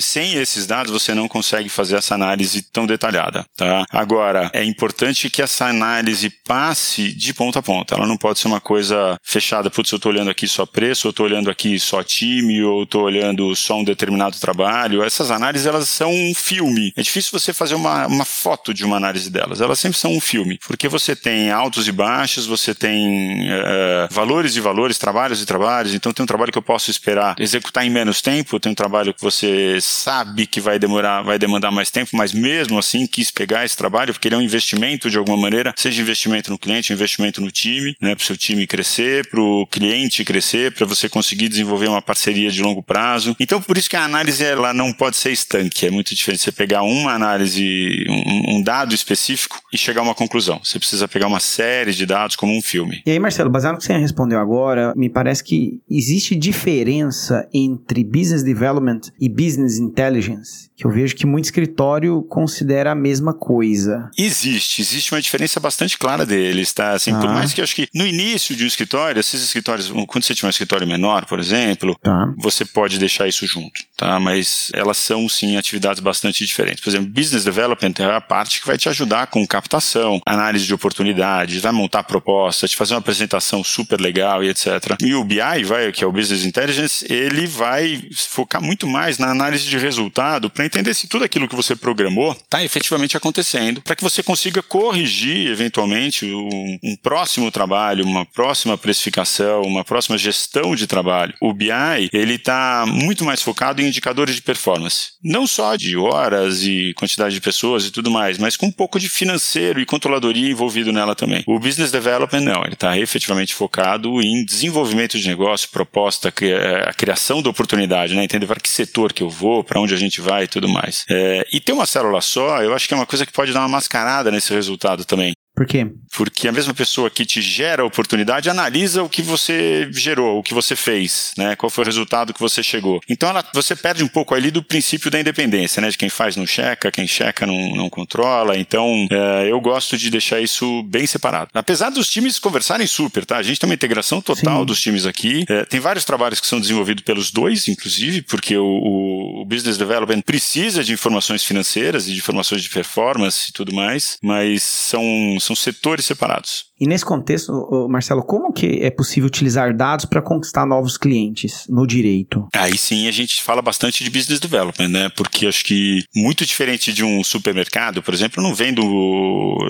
sem 0.00 0.34
esses 0.34 0.66
dados, 0.66 0.92
você 0.92 1.14
não 1.14 1.28
consegue 1.28 1.68
fazer 1.68 1.96
essa 1.96 2.14
análise 2.14 2.62
tão 2.62 2.86
detalhada, 2.86 3.44
tá? 3.56 3.84
Agora, 3.90 4.50
é 4.52 4.64
importante 4.64 5.30
que 5.30 5.42
essa 5.42 5.66
análise 5.66 6.30
passe 6.46 7.12
de 7.12 7.34
ponta 7.34 7.58
a 7.58 7.62
ponta. 7.62 7.94
Ela 7.94 8.06
não 8.06 8.16
pode 8.16 8.38
ser 8.38 8.48
uma 8.48 8.60
coisa 8.60 9.18
fechada, 9.22 9.70
putz, 9.70 9.90
eu 9.90 9.96
estou 9.96 10.12
olhando 10.12 10.30
aqui 10.30 10.46
só 10.46 10.66
preço, 10.66 11.06
eu 11.06 11.10
estou 11.10 11.26
olhando 11.26 11.50
aqui 11.50 11.78
só 11.78 12.02
time, 12.02 12.62
ou 12.62 12.84
estou 12.84 13.02
olhando 13.02 13.54
só 13.54 13.78
um 13.78 13.84
determinado 13.84 14.38
trabalho. 14.38 15.02
Essas 15.02 15.30
análises, 15.30 15.66
elas 15.66 15.88
são 15.88 16.10
um 16.10 16.34
filme. 16.34 16.92
É 17.02 17.04
difícil 17.04 17.32
você 17.32 17.52
fazer 17.52 17.74
uma, 17.74 18.06
uma 18.06 18.24
foto 18.24 18.72
de 18.72 18.84
uma 18.84 18.96
análise 18.96 19.28
delas. 19.28 19.60
Elas 19.60 19.80
sempre 19.80 19.98
são 19.98 20.12
um 20.12 20.20
filme, 20.20 20.56
porque 20.64 20.86
você 20.86 21.16
tem 21.16 21.50
altos 21.50 21.88
e 21.88 21.92
baixos, 21.92 22.46
você 22.46 22.72
tem 22.76 23.50
uh, 23.50 24.08
valores 24.08 24.54
e 24.54 24.60
valores, 24.60 24.98
trabalhos 24.98 25.42
e 25.42 25.44
trabalhos. 25.44 25.94
Então, 25.94 26.12
tem 26.12 26.22
um 26.22 26.26
trabalho 26.26 26.52
que 26.52 26.58
eu 26.58 26.62
posso 26.62 26.92
esperar 26.92 27.34
executar 27.40 27.84
em 27.84 27.90
menos 27.90 28.22
tempo, 28.22 28.60
tem 28.60 28.70
um 28.70 28.74
trabalho 28.74 29.12
que 29.12 29.20
você 29.20 29.78
sabe 29.80 30.46
que 30.46 30.60
vai 30.60 30.78
demorar, 30.78 31.22
vai 31.22 31.40
demandar 31.40 31.72
mais 31.72 31.90
tempo, 31.90 32.16
mas 32.16 32.32
mesmo 32.32 32.78
assim 32.78 33.04
quis 33.04 33.32
pegar 33.32 33.64
esse 33.64 33.76
trabalho, 33.76 34.12
porque 34.12 34.28
ele 34.28 34.36
é 34.36 34.38
um 34.38 34.42
investimento 34.42 35.10
de 35.10 35.18
alguma 35.18 35.36
maneira, 35.36 35.74
seja 35.76 36.00
investimento 36.00 36.52
no 36.52 36.58
cliente, 36.58 36.92
investimento 36.92 37.40
no 37.40 37.50
time, 37.50 37.96
né, 38.00 38.14
para 38.14 38.22
o 38.22 38.26
seu 38.26 38.36
time 38.36 38.64
crescer, 38.64 39.28
para 39.28 39.40
o 39.40 39.66
cliente 39.66 40.24
crescer, 40.24 40.72
para 40.72 40.86
você 40.86 41.08
conseguir 41.08 41.48
desenvolver 41.48 41.88
uma 41.88 42.00
parceria 42.00 42.48
de 42.48 42.62
longo 42.62 42.80
prazo. 42.80 43.34
Então, 43.40 43.60
por 43.60 43.76
isso 43.76 43.90
que 43.90 43.96
a 43.96 44.04
análise 44.04 44.44
ela 44.44 44.72
não 44.72 44.92
pode 44.92 45.16
ser 45.16 45.32
estanque. 45.32 45.84
É 45.84 45.90
muito 45.90 46.14
diferente 46.14 46.42
você 46.42 46.52
pegar 46.52 46.82
um 46.82 46.91
uma 46.92 47.12
análise, 47.12 48.04
um, 48.08 48.56
um, 48.56 48.62
dado 48.62 48.94
específico 48.94 49.60
e 49.72 49.78
chegar 49.78 50.00
a 50.00 50.04
uma 50.04 50.14
conclusão. 50.14 50.60
Você 50.62 50.78
precisa 50.78 51.08
pegar 51.08 51.26
uma 51.26 51.40
série 51.40 51.92
de 51.92 52.06
dados 52.06 52.36
como 52.36 52.56
um 52.56 52.62
filme. 52.62 53.02
E 53.06 53.10
aí, 53.10 53.18
Marcelo, 53.18 53.50
baseado 53.50 53.74
no 53.74 53.78
que 53.78 53.84
você 53.84 53.96
respondeu 53.96 54.38
agora, 54.38 54.92
me 54.96 55.08
parece 55.08 55.42
que 55.42 55.80
existe 55.90 56.34
diferença 56.34 57.48
entre 57.52 58.04
business 58.04 58.42
development 58.42 59.00
e 59.20 59.28
business 59.28 59.78
intelligence, 59.78 60.70
que 60.76 60.86
eu 60.86 60.90
vejo 60.90 61.14
que 61.14 61.26
muito 61.26 61.44
escritório 61.46 62.22
considera 62.22 62.92
a 62.92 62.94
mesma 62.94 63.32
coisa. 63.32 64.10
Existe, 64.16 64.80
existe 64.80 65.12
uma 65.12 65.20
diferença 65.20 65.58
bastante 65.60 65.98
clara 65.98 66.26
deles, 66.26 66.72
tá? 66.72 66.92
Assim, 66.92 67.12
ah. 67.12 67.18
por 67.18 67.28
mais 67.28 67.52
que 67.52 67.60
eu 67.60 67.64
acho 67.64 67.74
que 67.74 67.88
no 67.94 68.06
início 68.06 68.54
de 68.54 68.64
um 68.64 68.66
escritório, 68.66 69.20
esses 69.20 69.42
escritórios, 69.42 69.90
quando 70.06 70.24
você 70.24 70.34
tiver 70.34 70.48
um 70.48 70.50
escritório 70.50 70.86
menor, 70.86 71.26
por 71.26 71.38
exemplo, 71.38 71.96
tá. 72.02 72.32
você 72.36 72.64
pode 72.64 72.98
deixar 72.98 73.28
isso 73.28 73.46
junto, 73.46 73.82
tá? 73.96 74.18
Mas 74.20 74.70
elas 74.74 74.96
são 74.96 75.28
sim 75.28 75.56
atividades 75.56 76.00
bastante 76.00 76.44
diferentes. 76.44 76.81
Por 76.82 76.90
exemplo, 76.90 77.10
business 77.10 77.44
development 77.44 77.94
é 77.98 78.04
a 78.04 78.20
parte 78.20 78.60
que 78.60 78.66
vai 78.66 78.76
te 78.76 78.88
ajudar 78.88 79.28
com 79.28 79.46
captação, 79.46 80.20
análise 80.26 80.66
de 80.66 80.74
oportunidades, 80.74 81.62
vai 81.62 81.72
montar 81.72 82.02
proposta, 82.02 82.66
te 82.66 82.76
fazer 82.76 82.94
uma 82.94 83.00
apresentação 83.00 83.62
super 83.62 84.00
legal 84.00 84.42
e 84.42 84.48
etc. 84.48 84.96
E 85.00 85.14
o 85.14 85.22
BI, 85.22 85.64
vai, 85.64 85.92
que 85.92 86.02
é 86.02 86.06
o 86.06 86.12
Business 86.12 86.44
Intelligence, 86.44 87.06
ele 87.08 87.46
vai 87.46 88.02
focar 88.28 88.60
muito 88.60 88.86
mais 88.86 89.18
na 89.18 89.30
análise 89.30 89.68
de 89.68 89.78
resultado 89.78 90.50
para 90.50 90.66
entender 90.66 90.94
se 90.94 91.06
tudo 91.06 91.24
aquilo 91.24 91.48
que 91.48 91.54
você 91.54 91.76
programou 91.76 92.32
está 92.32 92.64
efetivamente 92.64 93.16
acontecendo, 93.16 93.80
para 93.82 93.94
que 93.94 94.02
você 94.02 94.22
consiga 94.22 94.62
corrigir 94.62 95.50
eventualmente 95.50 96.26
um, 96.26 96.78
um 96.82 96.96
próximo 96.96 97.50
trabalho, 97.50 98.04
uma 98.04 98.26
próxima 98.26 98.76
precificação, 98.76 99.62
uma 99.62 99.84
próxima 99.84 100.18
gestão 100.18 100.74
de 100.74 100.86
trabalho. 100.86 101.34
O 101.40 101.52
BI, 101.52 102.10
ele 102.12 102.34
está 102.34 102.84
muito 102.86 103.24
mais 103.24 103.40
focado 103.40 103.80
em 103.80 103.86
indicadores 103.86 104.34
de 104.34 104.42
performance. 104.42 105.12
Não 105.22 105.46
só 105.46 105.76
de 105.76 105.96
horas 105.96 106.62
e 106.62 106.71
quantidade 106.94 107.34
de 107.34 107.40
pessoas 107.40 107.84
e 107.84 107.90
tudo 107.90 108.10
mais, 108.10 108.38
mas 108.38 108.56
com 108.56 108.66
um 108.66 108.72
pouco 108.72 108.98
de 108.98 109.08
financeiro 109.08 109.80
e 109.80 109.86
controladoria 109.86 110.50
envolvido 110.50 110.92
nela 110.92 111.14
também. 111.14 111.42
O 111.46 111.58
Business 111.58 111.90
Development 111.90 112.40
não, 112.40 112.64
ele 112.64 112.74
está 112.74 112.98
efetivamente 112.98 113.54
focado 113.54 114.20
em 114.20 114.44
desenvolvimento 114.44 115.18
de 115.18 115.28
negócio, 115.28 115.68
proposta, 115.70 116.32
é, 116.42 116.88
a 116.88 116.92
criação 116.92 117.42
da 117.42 117.50
oportunidade, 117.50 118.14
né? 118.14 118.24
Entender 118.24 118.46
para 118.46 118.60
que 118.60 118.68
setor 118.68 119.12
que 119.12 119.22
eu 119.22 119.28
vou, 119.28 119.64
para 119.64 119.80
onde 119.80 119.94
a 119.94 119.98
gente 119.98 120.20
vai 120.20 120.44
e 120.44 120.48
tudo 120.48 120.68
mais. 120.68 121.04
É, 121.10 121.46
e 121.52 121.60
ter 121.60 121.72
uma 121.72 121.86
célula 121.86 122.20
só, 122.20 122.62
eu 122.62 122.74
acho 122.74 122.88
que 122.88 122.94
é 122.94 122.96
uma 122.96 123.06
coisa 123.06 123.26
que 123.26 123.32
pode 123.32 123.52
dar 123.52 123.60
uma 123.60 123.68
mascarada 123.68 124.30
nesse 124.30 124.52
resultado 124.52 125.04
também. 125.04 125.32
Por 125.54 125.66
quê? 125.66 125.86
Porque 126.16 126.48
a 126.48 126.52
mesma 126.52 126.72
pessoa 126.72 127.10
que 127.10 127.26
te 127.26 127.42
gera 127.42 127.82
a 127.82 127.86
oportunidade 127.86 128.48
analisa 128.48 129.02
o 129.02 129.08
que 129.08 129.20
você 129.20 129.88
gerou, 129.92 130.38
o 130.38 130.42
que 130.42 130.54
você 130.54 130.74
fez, 130.74 131.32
né? 131.36 131.54
Qual 131.56 131.68
foi 131.68 131.84
o 131.84 131.86
resultado 131.86 132.32
que 132.32 132.40
você 132.40 132.62
chegou. 132.62 133.00
Então 133.08 133.28
ela, 133.28 133.44
você 133.52 133.76
perde 133.76 134.02
um 134.02 134.08
pouco 134.08 134.34
ali 134.34 134.50
do 134.50 134.62
princípio 134.62 135.10
da 135.10 135.20
independência, 135.20 135.80
né? 135.80 135.90
De 135.90 135.98
quem 135.98 136.08
faz 136.08 136.36
não 136.36 136.46
checa, 136.46 136.90
quem 136.90 137.06
checa 137.06 137.46
não, 137.46 137.76
não 137.76 137.90
controla. 137.90 138.56
Então 138.56 139.06
é, 139.10 139.50
eu 139.50 139.60
gosto 139.60 139.96
de 139.98 140.10
deixar 140.10 140.40
isso 140.40 140.82
bem 140.84 141.06
separado. 141.06 141.50
Apesar 141.52 141.90
dos 141.90 142.08
times 142.08 142.38
conversarem 142.38 142.86
super, 142.86 143.26
tá? 143.26 143.36
A 143.36 143.42
gente 143.42 143.60
tem 143.60 143.68
uma 143.68 143.74
integração 143.74 144.22
total 144.22 144.60
Sim. 144.60 144.66
dos 144.66 144.80
times 144.80 145.06
aqui. 145.06 145.44
É, 145.48 145.64
tem 145.66 145.80
vários 145.80 146.04
trabalhos 146.04 146.40
que 146.40 146.46
são 146.46 146.60
desenvolvidos 146.60 147.04
pelos 147.04 147.30
dois, 147.30 147.68
inclusive, 147.68 148.22
porque 148.22 148.56
o, 148.56 148.64
o, 148.64 149.42
o 149.42 149.44
business 149.44 149.76
development 149.76 150.22
precisa 150.22 150.82
de 150.82 150.92
informações 150.92 151.44
financeiras 151.44 152.08
e 152.08 152.12
de 152.12 152.18
informações 152.18 152.62
de 152.62 152.70
performance 152.70 153.50
e 153.50 153.52
tudo 153.52 153.72
mais, 153.74 154.16
mas 154.22 154.62
são 154.62 155.02
são 155.44 155.56
setores 155.56 156.04
separados. 156.04 156.64
E 156.80 156.86
nesse 156.86 157.04
contexto, 157.04 157.52
Marcelo, 157.88 158.24
como 158.24 158.52
que 158.52 158.80
é 158.82 158.90
possível 158.90 159.26
utilizar 159.26 159.76
dados 159.76 160.04
para 160.04 160.20
conquistar 160.20 160.66
novos 160.66 160.96
clientes 160.98 161.64
no 161.68 161.86
direito? 161.86 162.46
Aí 162.54 162.76
sim 162.76 163.06
a 163.06 163.12
gente 163.12 163.42
fala 163.42 163.62
bastante 163.62 164.02
de 164.02 164.10
business 164.10 164.40
development, 164.40 164.88
né? 164.88 165.08
Porque 165.10 165.46
acho 165.46 165.64
que 165.64 166.02
muito 166.14 166.44
diferente 166.44 166.92
de 166.92 167.04
um 167.04 167.22
supermercado, 167.22 168.02
por 168.02 168.12
exemplo, 168.12 168.42
não 168.42 168.54
vendo. 168.54 168.82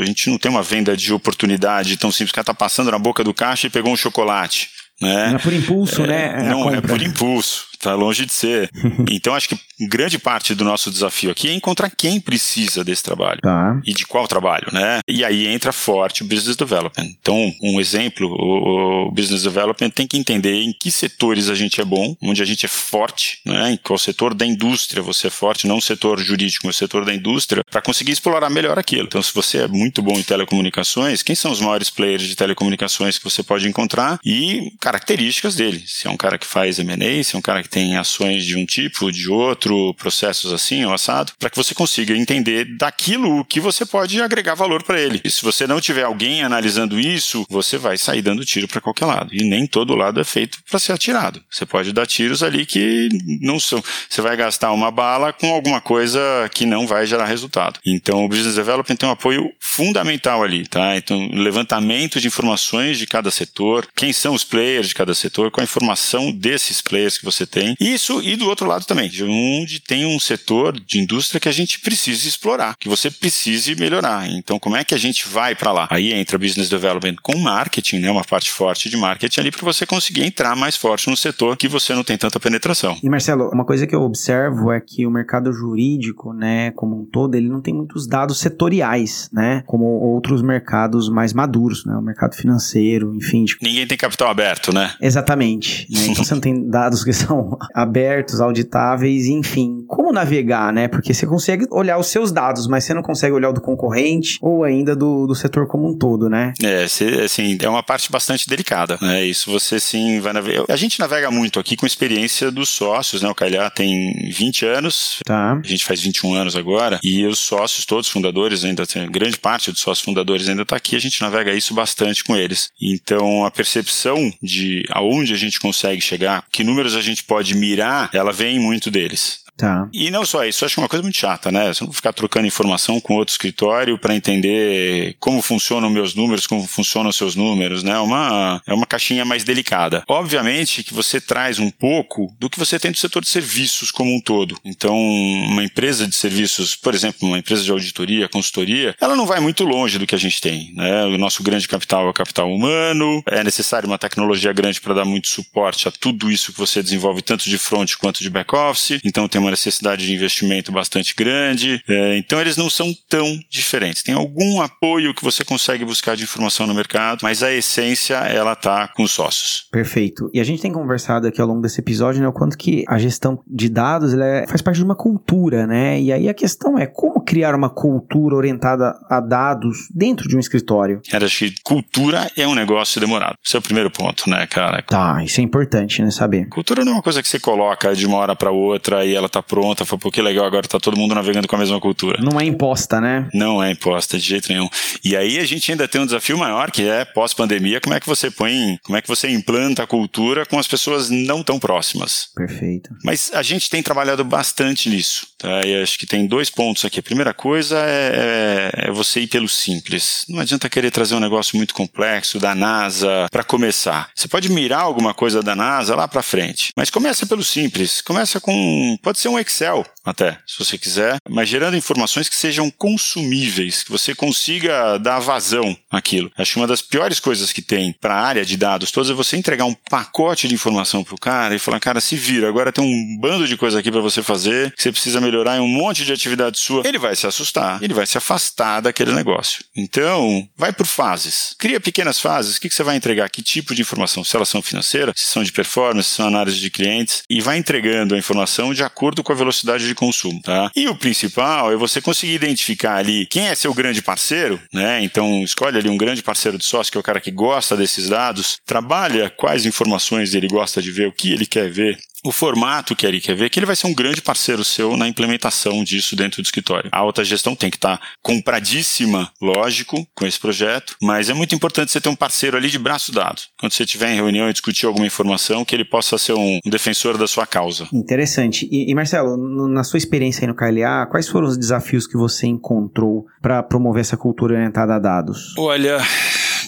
A 0.00 0.04
gente 0.04 0.30
não 0.30 0.38
tem 0.38 0.50
uma 0.50 0.62
venda 0.62 0.96
de 0.96 1.12
oportunidade 1.12 1.96
tão 1.96 2.10
simples. 2.10 2.30
O 2.30 2.34
cara 2.34 2.44
tá 2.44 2.54
passando 2.54 2.90
na 2.90 2.98
boca 2.98 3.22
do 3.22 3.34
caixa 3.34 3.66
e 3.66 3.70
pegou 3.70 3.92
um 3.92 3.96
chocolate. 3.96 4.70
Né? 5.00 5.32
É 5.34 5.38
por 5.38 5.52
impulso, 5.52 6.02
é, 6.04 6.06
né? 6.06 6.42
Não, 6.48 6.70
é 6.70 6.80
por 6.80 7.02
impulso. 7.02 7.66
Tá 7.82 7.94
longe 7.94 8.24
de 8.24 8.32
ser. 8.32 8.70
então, 9.10 9.34
acho 9.34 9.48
que 9.48 9.58
grande 9.88 10.16
parte 10.16 10.54
do 10.54 10.64
nosso 10.64 10.88
desafio 10.88 11.32
aqui 11.32 11.48
é 11.48 11.52
encontrar 11.52 11.90
quem 11.90 12.20
precisa 12.20 12.84
desse 12.84 13.02
trabalho. 13.02 13.40
Tá. 13.42 13.80
E 13.84 13.92
de 13.92 14.06
qual 14.06 14.28
trabalho, 14.28 14.68
né? 14.72 15.00
E 15.08 15.24
aí 15.24 15.48
entra 15.48 15.72
forte 15.72 16.22
o 16.22 16.26
business 16.26 16.56
development. 16.56 17.08
Então, 17.20 17.52
um 17.60 17.80
exemplo, 17.80 18.28
o, 18.28 19.10
business 19.10 19.42
development 19.42 19.90
tem 19.90 20.06
que 20.06 20.16
entender 20.16 20.62
em 20.62 20.72
que 20.72 20.92
setores 20.92 21.48
a 21.48 21.56
gente 21.56 21.80
é 21.80 21.84
bom, 21.84 22.16
onde 22.22 22.40
a 22.40 22.44
gente 22.44 22.64
é 22.64 22.68
forte, 22.68 23.40
né? 23.44 23.72
Em 23.72 23.76
qual 23.76 23.98
setor 23.98 24.32
da 24.32 24.46
indústria 24.46 25.02
você 25.02 25.26
é 25.26 25.30
forte, 25.30 25.66
não 25.66 25.78
o 25.78 25.82
setor 25.82 26.20
jurídico, 26.20 26.66
mas 26.66 26.76
o 26.76 26.78
setor 26.78 27.04
da 27.04 27.12
indústria, 27.12 27.64
para 27.68 27.82
conseguir 27.82 28.12
explorar 28.12 28.48
melhor 28.48 28.78
aquilo. 28.78 29.04
Então, 29.04 29.20
se 29.20 29.34
você 29.34 29.58
é 29.58 29.68
muito 29.68 30.00
bom 30.02 30.12
em 30.12 30.22
telecomunicações, 30.22 31.22
quem 31.22 31.34
são 31.34 31.50
os 31.50 31.60
maiores 31.60 31.90
players 31.90 32.22
de 32.22 32.36
telecomunicações 32.36 33.18
que 33.18 33.24
você 33.24 33.42
pode 33.42 33.68
encontrar 33.68 34.20
e 34.24 34.72
características 34.80 35.56
dele. 35.56 35.82
Se 35.86 36.06
é 36.06 36.10
um 36.10 36.16
cara 36.16 36.38
que 36.38 36.46
faz 36.46 36.78
M&A, 36.78 37.24
se 37.24 37.34
é 37.34 37.38
um 37.38 37.42
cara 37.42 37.62
que 37.62 37.71
tem 37.72 37.96
ações 37.96 38.44
de 38.44 38.54
um 38.54 38.66
tipo, 38.66 39.10
de 39.10 39.30
outro, 39.30 39.94
processos 39.94 40.52
assim, 40.52 40.84
ou 40.84 40.92
assado, 40.92 41.32
para 41.38 41.48
que 41.48 41.56
você 41.56 41.74
consiga 41.74 42.14
entender 42.14 42.66
daquilo 42.76 43.46
que 43.46 43.58
você 43.58 43.86
pode 43.86 44.20
agregar 44.20 44.54
valor 44.54 44.82
para 44.82 45.00
ele. 45.00 45.22
E 45.24 45.30
se 45.30 45.42
você 45.42 45.66
não 45.66 45.80
tiver 45.80 46.02
alguém 46.02 46.42
analisando 46.42 47.00
isso, 47.00 47.46
você 47.48 47.78
vai 47.78 47.96
sair 47.96 48.20
dando 48.20 48.44
tiro 48.44 48.68
para 48.68 48.82
qualquer 48.82 49.06
lado. 49.06 49.34
E 49.34 49.42
nem 49.42 49.66
todo 49.66 49.94
lado 49.94 50.20
é 50.20 50.24
feito 50.24 50.58
para 50.68 50.78
ser 50.78 50.92
atirado. 50.92 51.42
Você 51.50 51.64
pode 51.64 51.94
dar 51.94 52.06
tiros 52.06 52.42
ali 52.42 52.66
que 52.66 53.08
não 53.40 53.58
são. 53.58 53.82
Você 54.06 54.20
vai 54.20 54.36
gastar 54.36 54.70
uma 54.72 54.90
bala 54.90 55.32
com 55.32 55.50
alguma 55.54 55.80
coisa 55.80 56.20
que 56.52 56.66
não 56.66 56.86
vai 56.86 57.06
gerar 57.06 57.24
resultado. 57.24 57.80
Então, 57.86 58.22
o 58.22 58.28
Business 58.28 58.56
Development 58.56 58.96
tem 58.96 59.08
um 59.08 59.12
apoio 59.12 59.50
fundamental 59.58 60.44
ali, 60.44 60.66
tá? 60.66 60.94
Então, 60.94 61.30
levantamento 61.32 62.20
de 62.20 62.26
informações 62.26 62.98
de 62.98 63.06
cada 63.06 63.30
setor, 63.30 63.88
quem 63.96 64.12
são 64.12 64.34
os 64.34 64.44
players 64.44 64.88
de 64.88 64.94
cada 64.94 65.14
setor, 65.14 65.50
qual 65.50 65.62
a 65.62 65.64
informação 65.64 66.30
desses 66.30 66.82
players 66.82 67.16
que 67.16 67.24
você 67.24 67.46
tem 67.46 67.61
tem. 67.62 67.76
Isso, 67.80 68.20
e 68.22 68.36
do 68.36 68.48
outro 68.48 68.66
lado 68.66 68.84
também, 68.84 69.10
onde 69.22 69.80
tem 69.80 70.04
um 70.04 70.18
setor 70.18 70.78
de 70.78 70.98
indústria 70.98 71.40
que 71.40 71.48
a 71.48 71.52
gente 71.52 71.80
precisa 71.80 72.28
explorar, 72.28 72.76
que 72.78 72.88
você 72.88 73.10
precise 73.10 73.74
melhorar. 73.74 74.28
Então, 74.28 74.58
como 74.58 74.76
é 74.76 74.84
que 74.84 74.94
a 74.94 74.98
gente 74.98 75.28
vai 75.28 75.54
para 75.54 75.72
lá? 75.72 75.88
Aí 75.90 76.12
entra 76.12 76.38
business 76.38 76.68
development 76.68 77.16
com 77.22 77.38
marketing, 77.38 78.00
né, 78.00 78.10
uma 78.10 78.24
parte 78.24 78.50
forte 78.50 78.88
de 78.88 78.96
marketing 78.96 79.40
ali 79.40 79.50
para 79.50 79.64
você 79.64 79.86
conseguir 79.86 80.22
entrar 80.22 80.56
mais 80.56 80.76
forte 80.76 81.08
no 81.08 81.16
setor 81.16 81.56
que 81.56 81.68
você 81.68 81.94
não 81.94 82.04
tem 82.04 82.16
tanta 82.16 82.40
penetração. 82.40 82.96
E 83.02 83.08
Marcelo, 83.08 83.50
uma 83.52 83.64
coisa 83.64 83.86
que 83.86 83.94
eu 83.94 84.02
observo 84.02 84.72
é 84.72 84.80
que 84.80 85.06
o 85.06 85.10
mercado 85.10 85.52
jurídico, 85.52 86.32
né, 86.32 86.70
como 86.72 87.00
um 87.00 87.04
todo, 87.04 87.34
ele 87.34 87.48
não 87.48 87.60
tem 87.60 87.74
muitos 87.74 88.06
dados 88.06 88.38
setoriais, 88.40 89.28
né, 89.32 89.62
como 89.66 89.84
outros 89.84 90.42
mercados 90.42 91.08
mais 91.08 91.32
maduros, 91.32 91.84
né, 91.84 91.94
o 91.94 92.02
mercado 92.02 92.34
financeiro, 92.34 93.14
enfim. 93.14 93.44
Tipo... 93.44 93.64
Ninguém 93.64 93.86
tem 93.86 93.96
capital 93.96 94.30
aberto, 94.30 94.72
né? 94.72 94.94
Exatamente. 95.00 95.86
Né? 95.90 96.06
Então 96.08 96.24
você 96.24 96.34
não 96.34 96.40
tem 96.40 96.68
dados 96.68 97.04
que 97.04 97.12
são 97.12 97.51
abertos, 97.74 98.40
auditáveis, 98.40 99.26
enfim. 99.26 99.84
Como 99.86 100.12
navegar, 100.12 100.72
né? 100.72 100.88
Porque 100.88 101.12
você 101.12 101.26
consegue 101.26 101.66
olhar 101.70 101.98
os 101.98 102.06
seus 102.06 102.32
dados, 102.32 102.66
mas 102.66 102.84
você 102.84 102.94
não 102.94 103.02
consegue 103.02 103.34
olhar 103.34 103.50
o 103.50 103.52
do 103.52 103.60
concorrente 103.60 104.38
ou 104.40 104.64
ainda 104.64 104.94
do, 104.94 105.26
do 105.26 105.34
setor 105.34 105.66
como 105.66 105.88
um 105.88 105.96
todo, 105.96 106.28
né? 106.28 106.52
É, 106.62 106.84
assim, 106.84 107.58
é 107.60 107.68
uma 107.68 107.82
parte 107.82 108.10
bastante 108.10 108.48
delicada, 108.48 108.98
né? 109.00 109.24
Isso 109.24 109.50
você 109.50 109.78
sim 109.78 110.20
vai 110.20 110.32
navegar. 110.32 110.64
A 110.68 110.76
gente 110.76 110.98
navega 110.98 111.30
muito 111.30 111.58
aqui 111.58 111.76
com 111.76 111.86
experiência 111.86 112.50
dos 112.50 112.68
sócios, 112.68 113.22
né? 113.22 113.28
O 113.28 113.34
Calhar 113.34 113.70
tem 113.70 114.30
20 114.30 114.66
anos, 114.66 115.18
tá. 115.24 115.60
a 115.62 115.66
gente 115.66 115.84
faz 115.84 116.00
21 116.00 116.34
anos 116.34 116.56
agora, 116.56 116.98
e 117.02 117.24
os 117.26 117.38
sócios, 117.38 117.84
todos 117.84 118.08
fundadores, 118.08 118.64
ainda 118.64 118.86
tem 118.86 119.10
grande 119.10 119.38
parte 119.38 119.70
dos 119.70 119.80
sócios 119.80 120.04
fundadores 120.04 120.48
ainda 120.48 120.62
está 120.62 120.76
aqui, 120.76 120.96
a 120.96 121.00
gente 121.00 121.20
navega 121.20 121.52
isso 121.52 121.74
bastante 121.74 122.24
com 122.24 122.36
eles. 122.36 122.70
Então, 122.80 123.44
a 123.44 123.50
percepção 123.50 124.32
de 124.42 124.84
aonde 124.90 125.32
a 125.32 125.36
gente 125.36 125.60
consegue 125.60 126.00
chegar, 126.00 126.44
que 126.50 126.64
números 126.64 126.94
a 126.94 127.00
gente 127.00 127.24
pode 127.32 127.54
mirar, 127.54 128.10
ela 128.12 128.30
vem 128.30 128.58
muito 128.60 128.90
deles. 128.90 129.41
Tá. 129.56 129.88
E 129.92 130.10
não 130.10 130.24
só 130.24 130.44
isso, 130.44 130.64
acho 130.64 130.74
que 130.74 130.80
é 130.80 130.82
uma 130.82 130.88
coisa 130.88 131.02
muito 131.02 131.18
chata, 131.18 131.52
né? 131.52 131.72
Você 131.72 131.84
não 131.84 131.92
ficar 131.92 132.12
trocando 132.12 132.46
informação 132.46 133.00
com 133.00 133.14
outro 133.14 133.32
escritório 133.32 133.98
para 133.98 134.14
entender 134.14 135.14
como 135.20 135.42
funcionam 135.42 135.90
meus 135.90 136.14
números, 136.14 136.46
como 136.46 136.66
funcionam 136.66 137.10
os 137.10 137.16
seus 137.16 137.36
números, 137.36 137.82
né? 137.82 137.98
Uma, 137.98 138.62
é 138.66 138.72
uma 138.72 138.86
caixinha 138.86 139.24
mais 139.24 139.44
delicada. 139.44 140.02
Obviamente 140.08 140.82
que 140.82 140.94
você 140.94 141.20
traz 141.20 141.58
um 141.58 141.70
pouco 141.70 142.34
do 142.40 142.48
que 142.48 142.58
você 142.58 142.78
tem 142.78 142.90
do 142.90 142.98
setor 142.98 143.22
de 143.22 143.28
serviços 143.28 143.90
como 143.90 144.14
um 144.14 144.20
todo. 144.20 144.58
Então, 144.64 144.96
uma 144.96 145.62
empresa 145.62 146.06
de 146.06 146.14
serviços, 146.14 146.74
por 146.74 146.94
exemplo, 146.94 147.28
uma 147.28 147.38
empresa 147.38 147.62
de 147.62 147.70
auditoria, 147.70 148.28
consultoria, 148.28 148.96
ela 149.00 149.14
não 149.14 149.26
vai 149.26 149.38
muito 149.38 149.64
longe 149.64 149.98
do 149.98 150.06
que 150.06 150.14
a 150.14 150.18
gente 150.18 150.40
tem, 150.40 150.72
né? 150.74 151.04
O 151.04 151.18
nosso 151.18 151.42
grande 151.42 151.68
capital 151.68 152.06
é 152.06 152.10
o 152.10 152.14
capital 152.14 152.50
humano, 152.50 153.22
é 153.26 153.44
necessário 153.44 153.86
uma 153.86 153.98
tecnologia 153.98 154.52
grande 154.52 154.80
para 154.80 154.94
dar 154.94 155.04
muito 155.04 155.28
suporte 155.28 155.86
a 155.86 155.90
tudo 155.90 156.30
isso 156.30 156.52
que 156.52 156.58
você 156.58 156.82
desenvolve, 156.82 157.20
tanto 157.20 157.48
de 157.48 157.58
front 157.58 157.94
quanto 157.96 158.22
de 158.22 158.30
back 158.30 158.54
office. 158.54 158.98
Então, 159.04 159.28
tem 159.28 159.41
uma 159.42 159.50
necessidade 159.50 160.06
de 160.06 160.14
investimento 160.14 160.72
bastante 160.72 161.14
grande. 161.14 161.82
É, 161.88 162.16
então 162.16 162.40
eles 162.40 162.56
não 162.56 162.70
são 162.70 162.94
tão 163.08 163.38
diferentes. 163.50 164.02
Tem 164.02 164.14
algum 164.14 164.60
apoio 164.60 165.14
que 165.14 165.24
você 165.24 165.44
consegue 165.44 165.84
buscar 165.84 166.16
de 166.16 166.24
informação 166.24 166.66
no 166.66 166.74
mercado, 166.74 167.20
mas 167.22 167.42
a 167.42 167.52
essência 167.52 168.14
ela 168.14 168.54
tá 168.54 168.88
com 168.88 169.02
os 169.02 169.10
sócios. 169.10 169.68
Perfeito. 169.70 170.30
E 170.32 170.40
a 170.40 170.44
gente 170.44 170.62
tem 170.62 170.72
conversado 170.72 171.26
aqui 171.26 171.40
ao 171.40 171.46
longo 171.46 171.60
desse 171.60 171.80
episódio, 171.80 172.20
né, 172.20 172.28
o 172.28 172.32
quanto 172.32 172.56
que 172.56 172.84
a 172.88 172.98
gestão 172.98 173.38
de 173.46 173.68
dados 173.68 174.14
ela 174.14 174.26
é, 174.26 174.46
faz 174.46 174.62
parte 174.62 174.76
de 174.76 174.84
uma 174.84 174.96
cultura, 174.96 175.66
né? 175.66 176.00
E 176.00 176.12
aí 176.12 176.28
a 176.28 176.34
questão 176.34 176.78
é 176.78 176.86
como 176.86 177.22
criar 177.24 177.54
uma 177.54 177.70
cultura 177.70 178.36
orientada 178.36 178.94
a 179.08 179.20
dados 179.20 179.88
dentro 179.94 180.28
de 180.28 180.36
um 180.36 180.40
escritório. 180.40 181.00
Cara, 181.10 181.26
acho 181.26 181.38
que 181.38 181.54
cultura 181.62 182.30
é 182.36 182.46
um 182.46 182.54
negócio 182.54 183.00
demorado. 183.00 183.36
Esse 183.44 183.56
é 183.56 183.58
o 183.58 183.62
primeiro 183.62 183.90
ponto, 183.90 184.28
né, 184.28 184.46
cara? 184.46 184.82
Tá, 184.82 185.22
isso 185.24 185.40
é 185.40 185.44
importante, 185.44 186.02
né, 186.02 186.10
saber. 186.10 186.48
Cultura 186.48 186.84
não 186.84 186.92
é 186.92 186.94
uma 186.96 187.02
coisa 187.02 187.22
que 187.22 187.28
você 187.28 187.38
coloca 187.38 187.94
de 187.94 188.06
uma 188.06 188.18
hora 188.18 188.36
para 188.36 188.50
outra 188.50 189.04
e 189.04 189.14
ela 189.14 189.28
tá 189.32 189.42
pronta, 189.42 189.84
pô, 189.84 190.10
que 190.10 190.20
legal, 190.20 190.44
agora 190.44 190.68
tá 190.68 190.78
todo 190.78 190.96
mundo 190.96 191.14
navegando 191.14 191.48
com 191.48 191.56
a 191.56 191.58
mesma 191.58 191.80
cultura. 191.80 192.20
Não 192.22 192.38
é 192.40 192.44
imposta, 192.44 193.00
né? 193.00 193.28
Não 193.32 193.62
é 193.62 193.70
imposta 193.70 194.18
de 194.18 194.24
jeito 194.24 194.52
nenhum. 194.52 194.68
E 195.02 195.16
aí 195.16 195.38
a 195.38 195.44
gente 195.44 195.70
ainda 195.70 195.88
tem 195.88 196.00
um 196.00 196.06
desafio 196.06 196.38
maior, 196.38 196.70
que 196.70 196.88
é 196.88 197.04
pós-pandemia, 197.04 197.80
como 197.80 197.94
é 197.94 198.00
que 198.00 198.06
você 198.06 198.30
põe, 198.30 198.78
como 198.82 198.96
é 198.96 199.02
que 199.02 199.08
você 199.08 199.28
implanta 199.28 199.82
a 199.82 199.86
cultura 199.86 200.44
com 200.44 200.58
as 200.58 200.66
pessoas 200.66 201.08
não 201.08 201.42
tão 201.42 201.58
próximas. 201.58 202.28
Perfeito. 202.34 202.90
Mas 203.04 203.30
a 203.32 203.42
gente 203.42 203.70
tem 203.70 203.82
trabalhado 203.82 204.24
bastante 204.24 204.88
nisso, 204.88 205.26
tá? 205.42 205.66
E 205.66 205.82
acho 205.82 205.98
que 205.98 206.06
tem 206.06 206.26
dois 206.26 206.48
pontos 206.48 206.84
aqui. 206.84 207.00
A 207.00 207.02
primeira 207.02 207.34
coisa 207.34 207.78
é, 207.78 208.70
é, 208.74 208.88
é 208.88 208.90
você 208.90 209.20
ir 209.20 209.26
pelo 209.26 209.48
simples. 209.48 210.24
Não 210.28 210.40
adianta 210.40 210.68
querer 210.68 210.90
trazer 210.90 211.14
um 211.14 211.20
negócio 211.20 211.56
muito 211.56 211.74
complexo 211.74 212.38
da 212.38 212.54
NASA 212.54 213.26
para 213.30 213.42
começar. 213.44 214.10
Você 214.14 214.28
pode 214.28 214.50
mirar 214.50 214.80
alguma 214.80 215.12
coisa 215.12 215.42
da 215.42 215.54
NASA 215.54 215.96
lá 215.96 216.06
para 216.06 216.22
frente, 216.22 216.70
mas 216.76 216.88
começa 216.88 217.26
pelo 217.26 217.42
simples. 217.42 218.00
Começa 218.00 218.40
com, 218.40 218.96
pode 219.02 219.18
ser 219.18 219.28
um 219.28 219.38
Excel 219.38 219.84
até, 220.04 220.38
se 220.46 220.58
você 220.58 220.76
quiser, 220.78 221.16
mas 221.28 221.48
gerando 221.48 221.76
informações 221.76 222.28
que 222.28 222.34
sejam 222.34 222.70
consumíveis, 222.70 223.82
que 223.82 223.90
você 223.90 224.14
consiga 224.14 224.98
dar 224.98 225.20
vazão 225.20 225.76
àquilo. 225.90 226.30
Acho 226.36 226.52
que 226.54 226.58
uma 226.58 226.66
das 226.66 226.82
piores 226.82 227.20
coisas 227.20 227.52
que 227.52 227.62
tem 227.62 227.92
para 227.92 228.14
a 228.14 228.20
área 228.20 228.44
de 228.44 228.56
dados 228.56 228.90
todos 228.90 229.10
é 229.10 229.14
você 229.14 229.36
entregar 229.36 229.64
um 229.64 229.74
pacote 229.74 230.48
de 230.48 230.54
informação 230.54 231.04
pro 231.04 231.16
cara 231.16 231.54
e 231.54 231.58
falar, 231.58 231.80
cara, 231.80 232.00
se 232.00 232.16
vira, 232.16 232.48
agora 232.48 232.72
tem 232.72 232.84
um 232.84 233.18
bando 233.20 233.46
de 233.46 233.56
coisa 233.56 233.78
aqui 233.78 233.90
para 233.90 234.00
você 234.00 234.22
fazer, 234.22 234.72
que 234.72 234.82
você 234.82 234.92
precisa 234.92 235.20
melhorar 235.20 235.31
em 235.56 235.60
um 235.60 235.68
monte 235.68 236.04
de 236.04 236.12
atividade 236.12 236.58
sua. 236.58 236.82
Ele 236.86 236.98
vai 236.98 237.14
se 237.16 237.26
assustar, 237.26 237.82
ele 237.82 237.94
vai 237.94 238.06
se 238.06 238.18
afastar 238.18 238.80
daquele 238.80 239.12
negócio. 239.12 239.64
Então, 239.76 240.46
vai 240.56 240.72
por 240.72 240.86
fases. 240.86 241.54
Cria 241.58 241.80
pequenas 241.80 242.20
fases. 242.20 242.56
O 242.56 242.60
que, 242.60 242.68
que 242.68 242.74
você 242.74 242.82
vai 242.82 242.96
entregar? 242.96 243.28
Que 243.30 243.42
tipo 243.42 243.74
de 243.74 243.82
informação? 243.82 244.24
Se 244.24 244.36
elas 244.36 244.48
são 244.48 244.62
financeiras, 244.62 245.14
se 245.16 245.26
são 245.26 245.42
de 245.42 245.52
performance, 245.52 246.08
se 246.08 246.16
são 246.16 246.26
análise 246.26 246.58
de 246.58 246.70
clientes, 246.70 247.22
e 247.28 247.40
vai 247.40 247.58
entregando 247.58 248.14
a 248.14 248.18
informação 248.18 248.72
de 248.72 248.82
acordo 248.82 249.22
com 249.22 249.32
a 249.32 249.36
velocidade 249.36 249.86
de 249.86 249.94
consumo, 249.94 250.40
tá? 250.42 250.70
E 250.74 250.88
o 250.88 250.94
principal 250.94 251.72
é 251.72 251.76
você 251.76 252.00
conseguir 252.00 252.34
identificar 252.34 252.96
ali 252.96 253.26
quem 253.26 253.48
é 253.48 253.54
seu 253.54 253.72
grande 253.74 254.02
parceiro, 254.02 254.60
né? 254.72 255.02
Então, 255.02 255.42
escolhe 255.42 255.78
ali 255.78 255.88
um 255.88 255.96
grande 255.96 256.22
parceiro 256.22 256.58
de 256.58 256.64
sócio, 256.64 256.90
que 256.90 256.98
é 256.98 257.00
o 257.00 257.04
cara 257.04 257.20
que 257.20 257.30
gosta 257.30 257.76
desses 257.76 258.08
dados, 258.08 258.58
trabalha 258.66 259.30
quais 259.30 259.66
informações 259.66 260.34
ele 260.34 260.48
gosta 260.48 260.82
de 260.82 260.90
ver, 260.90 261.08
o 261.08 261.12
que 261.12 261.32
ele 261.32 261.46
quer 261.46 261.70
ver, 261.70 261.98
o 262.24 262.30
formato 262.30 262.94
que 262.94 263.06
ele 263.06 263.20
quer 263.20 263.34
ver, 263.34 263.50
que 263.50 263.58
ele 263.58 263.66
vai 263.66 263.76
ser 263.76 263.86
um 263.86 263.94
grande 263.94 264.22
parceiro 264.22 264.64
seu 264.64 264.96
na 264.96 265.08
implementação 265.08 265.82
disso 265.82 266.14
dentro 266.14 266.40
do 266.42 266.44
escritório. 266.44 266.88
A 266.92 266.98
alta 266.98 267.24
gestão 267.24 267.54
tem 267.54 267.70
que 267.70 267.76
estar 267.76 267.98
tá 267.98 268.06
compradíssima, 268.22 269.30
lógico, 269.40 270.06
com 270.14 270.26
esse 270.26 270.38
projeto, 270.38 270.96
mas 271.02 271.28
é 271.28 271.34
muito 271.34 271.54
importante 271.54 271.90
você 271.90 272.00
ter 272.00 272.08
um 272.08 272.16
parceiro 272.16 272.56
ali 272.56 272.70
de 272.70 272.78
braço 272.78 273.12
dado. 273.12 273.42
Quando 273.58 273.72
você 273.72 273.82
estiver 273.82 274.12
em 274.12 274.16
reunião 274.16 274.48
e 274.48 274.52
discutir 274.52 274.86
alguma 274.86 275.06
informação, 275.06 275.64
que 275.64 275.74
ele 275.74 275.84
possa 275.84 276.16
ser 276.16 276.34
um, 276.34 276.60
defensor 276.64 277.18
da 277.18 277.26
sua 277.26 277.46
causa. 277.46 277.88
Interessante. 277.92 278.68
E, 278.70 278.90
e 278.90 278.94
Marcelo, 278.94 279.36
no, 279.36 279.66
na 279.68 279.84
sua 279.84 279.98
experiência 279.98 280.44
aí 280.44 280.48
no 280.48 280.54
KLA, 280.54 281.06
quais 281.10 281.28
foram 281.28 281.48
os 281.48 281.58
desafios 281.58 282.06
que 282.06 282.16
você 282.16 282.46
encontrou 282.46 283.26
para 283.40 283.62
promover 283.62 284.00
essa 284.00 284.16
cultura 284.16 284.54
orientada 284.54 284.94
a 284.94 284.98
dados? 284.98 285.54
Olha, 285.58 285.98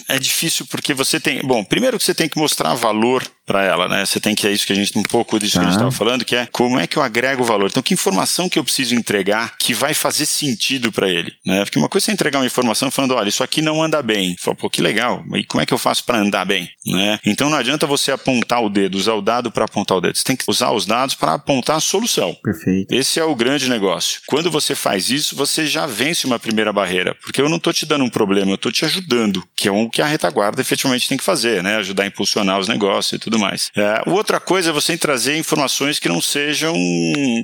é 0.07 0.19
difícil 0.19 0.65
porque 0.69 0.93
você 0.93 1.19
tem. 1.19 1.41
Bom, 1.41 1.63
primeiro 1.63 1.97
que 1.97 2.03
você 2.03 2.13
tem 2.13 2.29
que 2.29 2.37
mostrar 2.37 2.73
valor 2.75 3.23
para 3.45 3.63
ela, 3.63 3.87
né? 3.87 4.05
Você 4.05 4.19
tem 4.19 4.33
que 4.33 4.47
é 4.47 4.51
isso 4.51 4.65
que 4.65 4.73
a 4.73 4.75
gente 4.75 4.97
um 4.97 5.03
pouco 5.03 5.39
disso 5.39 5.53
que 5.53 5.59
a 5.59 5.63
gente 5.63 5.73
estava 5.73 5.91
falando, 5.91 6.25
que 6.25 6.35
é 6.35 6.47
como 6.51 6.79
é 6.79 6.87
que 6.87 6.97
eu 6.97 7.03
agrego 7.03 7.43
valor. 7.43 7.69
Então, 7.69 7.83
que 7.83 7.93
informação 7.93 8.49
que 8.49 8.57
eu 8.57 8.63
preciso 8.63 8.95
entregar 8.95 9.55
que 9.57 9.73
vai 9.73 9.93
fazer 9.93 10.25
sentido 10.25 10.91
para 10.91 11.09
ele, 11.09 11.33
né? 11.45 11.63
Porque 11.63 11.77
uma 11.77 11.89
coisa 11.89 12.11
é 12.11 12.13
entregar 12.13 12.39
uma 12.39 12.45
informação 12.45 12.89
falando, 12.89 13.15
olha, 13.15 13.29
isso 13.29 13.43
aqui 13.43 13.61
não 13.61 13.83
anda 13.83 14.01
bem. 14.01 14.35
Fala, 14.39 14.55
pô, 14.55 14.69
que 14.69 14.81
legal. 14.81 15.23
E 15.35 15.43
como 15.43 15.61
é 15.61 15.65
que 15.65 15.73
eu 15.73 15.77
faço 15.77 16.03
para 16.03 16.17
andar 16.17 16.45
bem, 16.45 16.69
né? 16.85 17.19
Então, 17.25 17.49
não 17.49 17.57
adianta 17.57 17.85
você 17.85 18.11
apontar 18.11 18.63
o 18.63 18.69
dedo, 18.69 18.95
usar 18.95 19.13
o 19.13 19.21
dado 19.21 19.51
para 19.51 19.65
apontar 19.65 19.97
o 19.97 20.01
dedo. 20.01 20.17
Você 20.17 20.23
tem 20.23 20.35
que 20.35 20.45
usar 20.47 20.71
os 20.71 20.85
dados 20.85 21.15
para 21.15 21.33
apontar 21.33 21.77
a 21.77 21.81
solução. 21.81 22.35
Perfeito. 22.43 22.93
Esse 22.93 23.19
é 23.19 23.23
o 23.23 23.35
grande 23.35 23.69
negócio. 23.69 24.21
Quando 24.27 24.49
você 24.49 24.73
faz 24.73 25.09
isso, 25.09 25.35
você 25.35 25.67
já 25.67 25.85
vence 25.85 26.25
uma 26.25 26.39
primeira 26.39 26.73
barreira, 26.73 27.15
porque 27.21 27.41
eu 27.41 27.49
não 27.49 27.57
estou 27.57 27.73
te 27.73 27.85
dando 27.85 28.03
um 28.03 28.09
problema, 28.09 28.51
eu 28.51 28.55
estou 28.55 28.71
te 28.71 28.85
ajudando, 28.85 29.43
que 29.55 29.67
é 29.67 29.71
o 29.71 29.89
que 29.89 30.01
a 30.01 30.05
retaguarda 30.05 30.61
efetivamente 30.61 31.07
tem 31.07 31.17
que 31.17 31.23
fazer, 31.23 31.61
né? 31.61 31.75
Ajudar 31.77 32.03
a 32.03 32.07
impulsionar 32.07 32.59
os 32.59 32.67
negócios 32.67 33.13
e 33.13 33.19
tudo 33.19 33.34
mais. 33.39 33.71
É, 33.75 34.01
outra 34.07 34.39
coisa 34.39 34.69
é 34.69 34.73
você 34.73 34.97
trazer 34.97 35.37
informações 35.37 35.99
que 35.99 36.09
não 36.09 36.21
sejam 36.21 36.73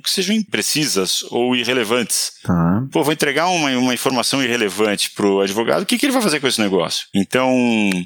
que 0.03 0.10
sejam 0.10 0.36
imprecisas 0.36 1.24
ou 1.29 1.55
irrelevantes. 1.55 2.33
Tá. 2.44 2.83
Pô, 2.92 3.03
vou 3.03 3.13
entregar 3.13 3.48
uma, 3.48 3.70
uma 3.77 3.94
informação 3.94 4.44
irrelevante 4.44 5.11
pro 5.11 5.42
advogado, 5.42 5.83
o 5.83 5.85
que, 5.85 5.98
que 5.98 6.05
ele 6.05 6.13
vai 6.13 6.22
fazer 6.22 6.39
com 6.39 6.48
esse 6.48 6.61
negócio? 6.61 7.07
Então, 7.13 7.53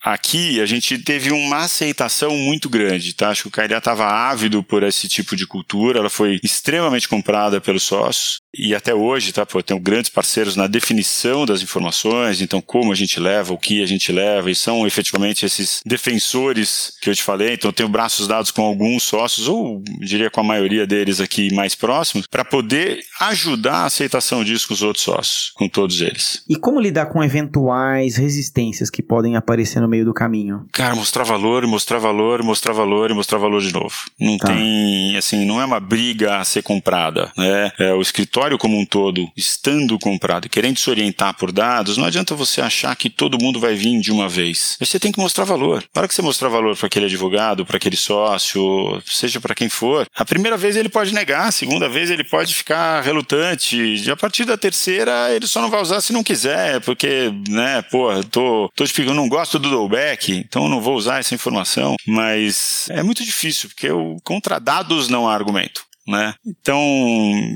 aqui 0.04 0.60
a 0.62 0.66
gente 0.66 0.98
teve 1.00 1.32
uma 1.32 1.58
aceitação 1.58 2.36
muito 2.36 2.70
grande, 2.70 3.14
tá? 3.14 3.30
Acho 3.30 3.44
que 3.44 3.48
o 3.48 3.52
Cairá 3.52 3.78
estava 3.78 4.06
ávido 4.06 4.64
por 4.64 4.84
esse 4.84 5.08
tipo 5.08 5.36
de 5.36 5.48
cultura, 5.48 6.00
ela 6.00 6.10
foi 6.10 6.40
extremamente 6.44 7.08
comprada 7.08 7.62
pelos 7.62 7.84
sócios 7.84 8.40
e 8.58 8.74
até 8.74 8.94
hoje, 8.94 9.34
tá? 9.34 9.46
Pô, 9.46 9.60
eu 9.60 9.64
tenho 9.64 9.80
grandes 9.80 10.10
parceiros 10.10 10.56
na 10.56 10.68
definição 10.68 11.46
das 11.46 11.62
informações, 11.62 12.42
então 12.42 12.62
como 12.62 12.92
a 12.92 12.96
gente 12.96 13.20
leva, 13.20 13.54
o 13.54 13.58
que 13.58 13.84
a 13.84 13.86
gente 13.86 14.12
leva, 14.12 14.50
e 14.50 14.56
são 14.56 14.86
efetivamente 14.88 15.46
esses 15.46 15.82
defensores 15.86 16.94
que 17.02 17.10
eu 17.10 17.16
te 17.16 17.24
falei, 17.24 17.54
então 17.54 17.70
eu 17.70 17.74
tenho 17.74 17.90
braços 17.90 18.28
dados 18.28 18.52
com 18.52 18.64
alguns 18.64 19.04
sócios, 19.04 19.48
ou 19.48 19.84
diria 20.00 20.30
com 20.30 20.40
a 20.40 20.44
maioria 20.44 20.88
deles 20.88 21.20
aqui 21.20 21.54
mais 21.54 21.76
próximos, 21.76 22.28
para 22.28 22.46
poder 22.46 23.00
ajudar 23.22 23.76
a 23.76 23.86
aceitação 23.86 24.44
disso 24.44 24.68
com 24.68 24.74
os 24.74 24.82
outros 24.82 25.04
sócios, 25.04 25.52
com 25.56 25.68
todos 25.68 26.02
eles. 26.02 26.44
E 26.50 26.56
como 26.56 26.80
lidar 26.80 27.08
com 27.08 27.24
eventuais 27.24 28.16
resistências 28.16 28.90
que 28.90 29.04
podem 29.04 29.36
aparecer 29.36 29.80
no 29.80 29.88
meio 29.88 30.06
do 30.06 30.14
caminho? 30.14 30.66
Cara, 30.72 30.96
mostrar 30.96 31.24
valor, 31.24 31.66
mostrar 31.68 32.00
valor, 32.00 32.44
mostrar 32.44 32.74
valor 32.74 33.12
e 33.12 33.14
mostrar 33.14 33.38
valor 33.38 33.62
de 33.62 33.74
novo. 33.74 33.96
Não 34.20 34.38
tá. 34.38 34.48
tem, 34.48 35.18
assim, 35.18 35.46
não 35.46 35.62
é 35.62 35.66
uma 35.66 35.80
briga 35.80 36.38
a 36.38 36.46
ser 36.46 36.64
comprada, 36.64 37.32
né? 37.38 37.72
É, 37.80 37.94
o 37.94 38.02
escritório 38.02 38.45
como 38.58 38.78
um 38.78 38.86
todo, 38.86 39.30
estando 39.36 39.98
comprado 40.00 40.50
querendo 40.50 40.80
se 40.80 40.90
orientar 40.90 41.34
por 41.36 41.52
dados, 41.52 41.98
não 41.98 42.06
adianta 42.06 42.36
você 42.36 42.62
achar 42.62 42.96
que 42.96 43.10
todo 43.10 43.42
mundo 43.42 43.60
vai 43.60 43.76
vir 43.76 44.00
de 44.00 44.12
uma 44.12 44.28
vez. 44.28 44.78
Você 44.80 45.00
tem 45.00 45.12
que 45.12 45.20
mostrar 45.20 45.44
valor. 45.44 45.84
Na 45.94 46.02
hora 46.02 46.08
que 46.08 46.14
você 46.14 46.22
mostrar 46.22 46.50
valor 46.50 46.76
para 46.76 46.88
aquele 46.88 47.06
advogado, 47.06 47.66
para 47.66 47.78
aquele 47.78 47.96
sócio, 47.96 49.02
seja 49.06 49.40
para 49.40 49.56
quem 49.56 49.70
for, 49.70 50.08
a 50.16 50.26
primeira 50.26 50.58
vez 50.58 50.76
ele 50.76 50.90
pode 50.90 51.14
negar, 51.14 51.48
a 51.48 51.52
segunda 51.52 51.90
vez 51.90 52.10
ele 52.10 52.24
pode 52.24 52.54
ficar 52.54 53.02
relutante, 53.02 53.78
e 53.78 54.10
a 54.10 54.16
partir 54.16 54.46
da 54.46 54.58
terceira 54.58 55.34
ele 55.34 55.48
só 55.48 55.62
não 55.62 55.70
vai 55.70 55.82
usar 55.82 56.02
se 56.02 56.14
não 56.14 56.24
quiser, 56.24 56.82
porque, 56.82 57.32
né, 57.50 57.82
pô, 57.84 58.12
tô, 58.24 58.72
tô 58.76 58.86
te 58.86 59.06
não 59.06 59.30
gosto 59.30 59.60
do 59.60 59.70
drawback, 59.70 60.32
então 60.32 60.68
não 60.68 60.82
vou 60.82 60.96
usar 60.96 61.20
essa 61.20 61.36
informação, 61.36 61.96
mas 62.08 62.88
é 62.90 63.04
muito 63.04 63.24
difícil, 63.24 63.70
porque 63.70 63.90
o 63.90 64.18
contra 64.24 64.60
dados 64.60 65.10
não 65.10 65.28
há 65.28 65.34
argumento. 65.34 65.86
Né? 66.08 66.34
Então, 66.46 66.80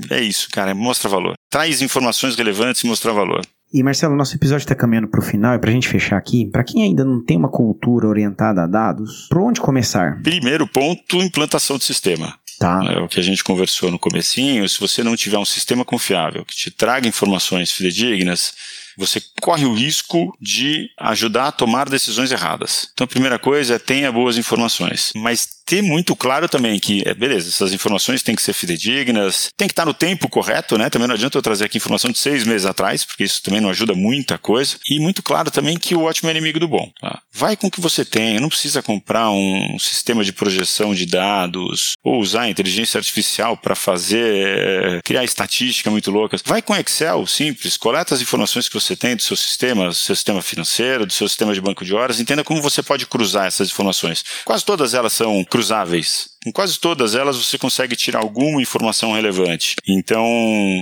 é 0.10 0.22
isso, 0.22 0.50
cara, 0.52 0.74
mostra 0.74 1.10
valor. 1.10 1.36
Traz 1.50 1.82
informações 1.82 2.36
relevantes 2.36 2.84
e 2.84 2.88
mostra 2.88 3.14
valor. 3.14 3.46
E 3.72 3.84
Marcelo, 3.84 4.16
nosso 4.16 4.36
episódio 4.36 4.64
está 4.64 4.74
caminhando 4.74 5.08
para 5.08 5.20
o 5.20 5.24
final 5.24 5.54
e 5.54 5.60
para 5.60 5.70
a 5.70 5.74
gente 5.74 5.88
fechar 5.88 6.18
aqui, 6.18 6.50
para 6.50 6.64
quem 6.64 6.82
ainda 6.82 7.06
não 7.06 7.24
tem 7.24 7.38
uma 7.38 7.50
cultura 7.50 8.08
orientada 8.08 8.64
a 8.64 8.68
dados, 8.68 9.28
por 9.30 9.40
onde 9.42 9.62
começar? 9.62 10.20
Primeiro 10.24 10.68
ponto, 10.68 11.18
implantação 11.18 11.78
do 11.78 11.84
sistema. 11.84 12.36
Tá. 12.60 12.84
É 12.92 13.00
o 13.00 13.08
que 13.08 13.20
a 13.20 13.24
gente 13.24 13.44
conversou 13.44 13.90
no 13.90 13.98
comecinho. 13.98 14.68
Se 14.68 14.80
você 14.80 15.02
não 15.02 15.16
tiver 15.16 15.38
um 15.38 15.46
sistema 15.46 15.86
confiável 15.86 16.44
que 16.44 16.56
te 16.56 16.70
traga 16.70 17.08
informações 17.08 17.72
fidedignas, 17.72 18.54
você 18.98 19.22
corre 19.40 19.66
o 19.66 19.74
risco 19.74 20.36
de 20.42 20.90
ajudar 21.00 21.48
a 21.48 21.52
tomar 21.54 21.88
decisões 21.88 22.34
erradas. 22.34 22.90
Então, 22.92 23.06
a 23.06 23.08
primeira 23.08 23.40
coisa 23.40 23.76
é 23.76 23.80
tenha 23.80 24.12
boas 24.12 24.38
informações. 24.38 25.14
Mas 25.16 25.48
ter 25.70 25.84
muito 25.84 26.16
claro 26.16 26.50
também 26.50 26.80
que, 26.80 27.04
é, 27.06 27.14
beleza, 27.14 27.48
essas 27.48 27.72
informações 27.72 28.24
têm 28.24 28.36
que 28.36 28.42
ser 28.42 28.54
fidedignas, 28.54 29.52
tem 29.56 29.68
que 29.68 29.72
estar 29.72 29.86
no 29.86 29.94
tempo 29.94 30.28
correto, 30.28 30.80
né? 30.80 30.90
Também 30.90 31.08
não 31.08 31.14
adianta 31.14 31.38
eu 31.38 31.44
trazer 31.44 31.66
aqui 31.66 31.78
informação 31.78 32.10
de 32.10 32.18
seis 32.18 32.44
meses 32.44 32.66
atrás, 32.66 33.06
porque 33.06 33.24
isso 33.24 33.44
também 33.44 33.62
não 33.62 33.70
ajuda 33.70 33.94
muita 33.94 34.40
coisa. 34.40 34.78
E 34.90 35.00
muito 35.00 35.22
claro 35.22 35.52
também 35.52 35.78
que 35.78 35.94
o 35.94 36.06
ótimo 36.06 36.28
é 36.28 36.32
inimigo 36.32 36.60
do 36.60 36.68
bom. 36.68 36.92
Tá? 37.00 37.22
Vai 37.32 37.56
com 37.56 37.68
o 37.68 37.72
que 37.72 37.80
você 37.80 38.04
tem, 38.04 38.40
não 38.40 38.50
precisa 38.50 38.82
comprar 38.82 39.30
um 39.30 39.78
sistema 39.78 40.24
de 40.24 40.34
projeção 40.34 40.96
de 40.96 41.06
dados 41.06 41.94
ou 42.04 42.20
usar 42.20 42.50
inteligência 42.50 42.98
artificial 42.98 43.56
para 43.56 43.76
fazer, 43.76 44.58
é, 44.58 45.02
criar 45.04 45.24
estatística 45.24 45.92
muito 45.92 46.10
loucas. 46.10 46.42
Vai 46.44 46.64
com 46.64 46.76
Excel 46.76 47.28
simples, 47.28 47.78
coleta 47.78 48.16
as 48.16 48.22
informações 48.22 48.68
que 48.68 48.74
você 48.74 48.96
tem 48.96 49.16
do 49.16 49.22
seu 49.22 49.38
sistema, 49.38 49.90
do 49.90 49.94
seu 49.94 50.16
sistema 50.16 50.42
financeiro, 50.42 51.06
do 51.06 51.14
seu 51.14 51.30
sistema 51.30 51.54
de 51.54 51.62
banco 51.62 51.86
de 51.86 51.94
horas, 51.94 52.20
entenda 52.20 52.44
como 52.44 52.60
você 52.60 52.82
pode 52.82 53.06
cruzar 53.06 53.46
essas 53.46 53.70
informações. 53.70 54.26
Quase 54.44 54.66
todas 54.66 54.96
elas 54.96 55.14
são 55.14 55.44
cruzáveis. 55.60 56.38
Em 56.46 56.52
quase 56.52 56.80
todas 56.80 57.16
elas 57.16 57.38
você 57.38 57.58
consegue 57.58 57.96
tirar 57.96 58.20
alguma 58.20 58.62
informação 58.62 59.12
relevante. 59.12 59.76
Então, 59.88 60.26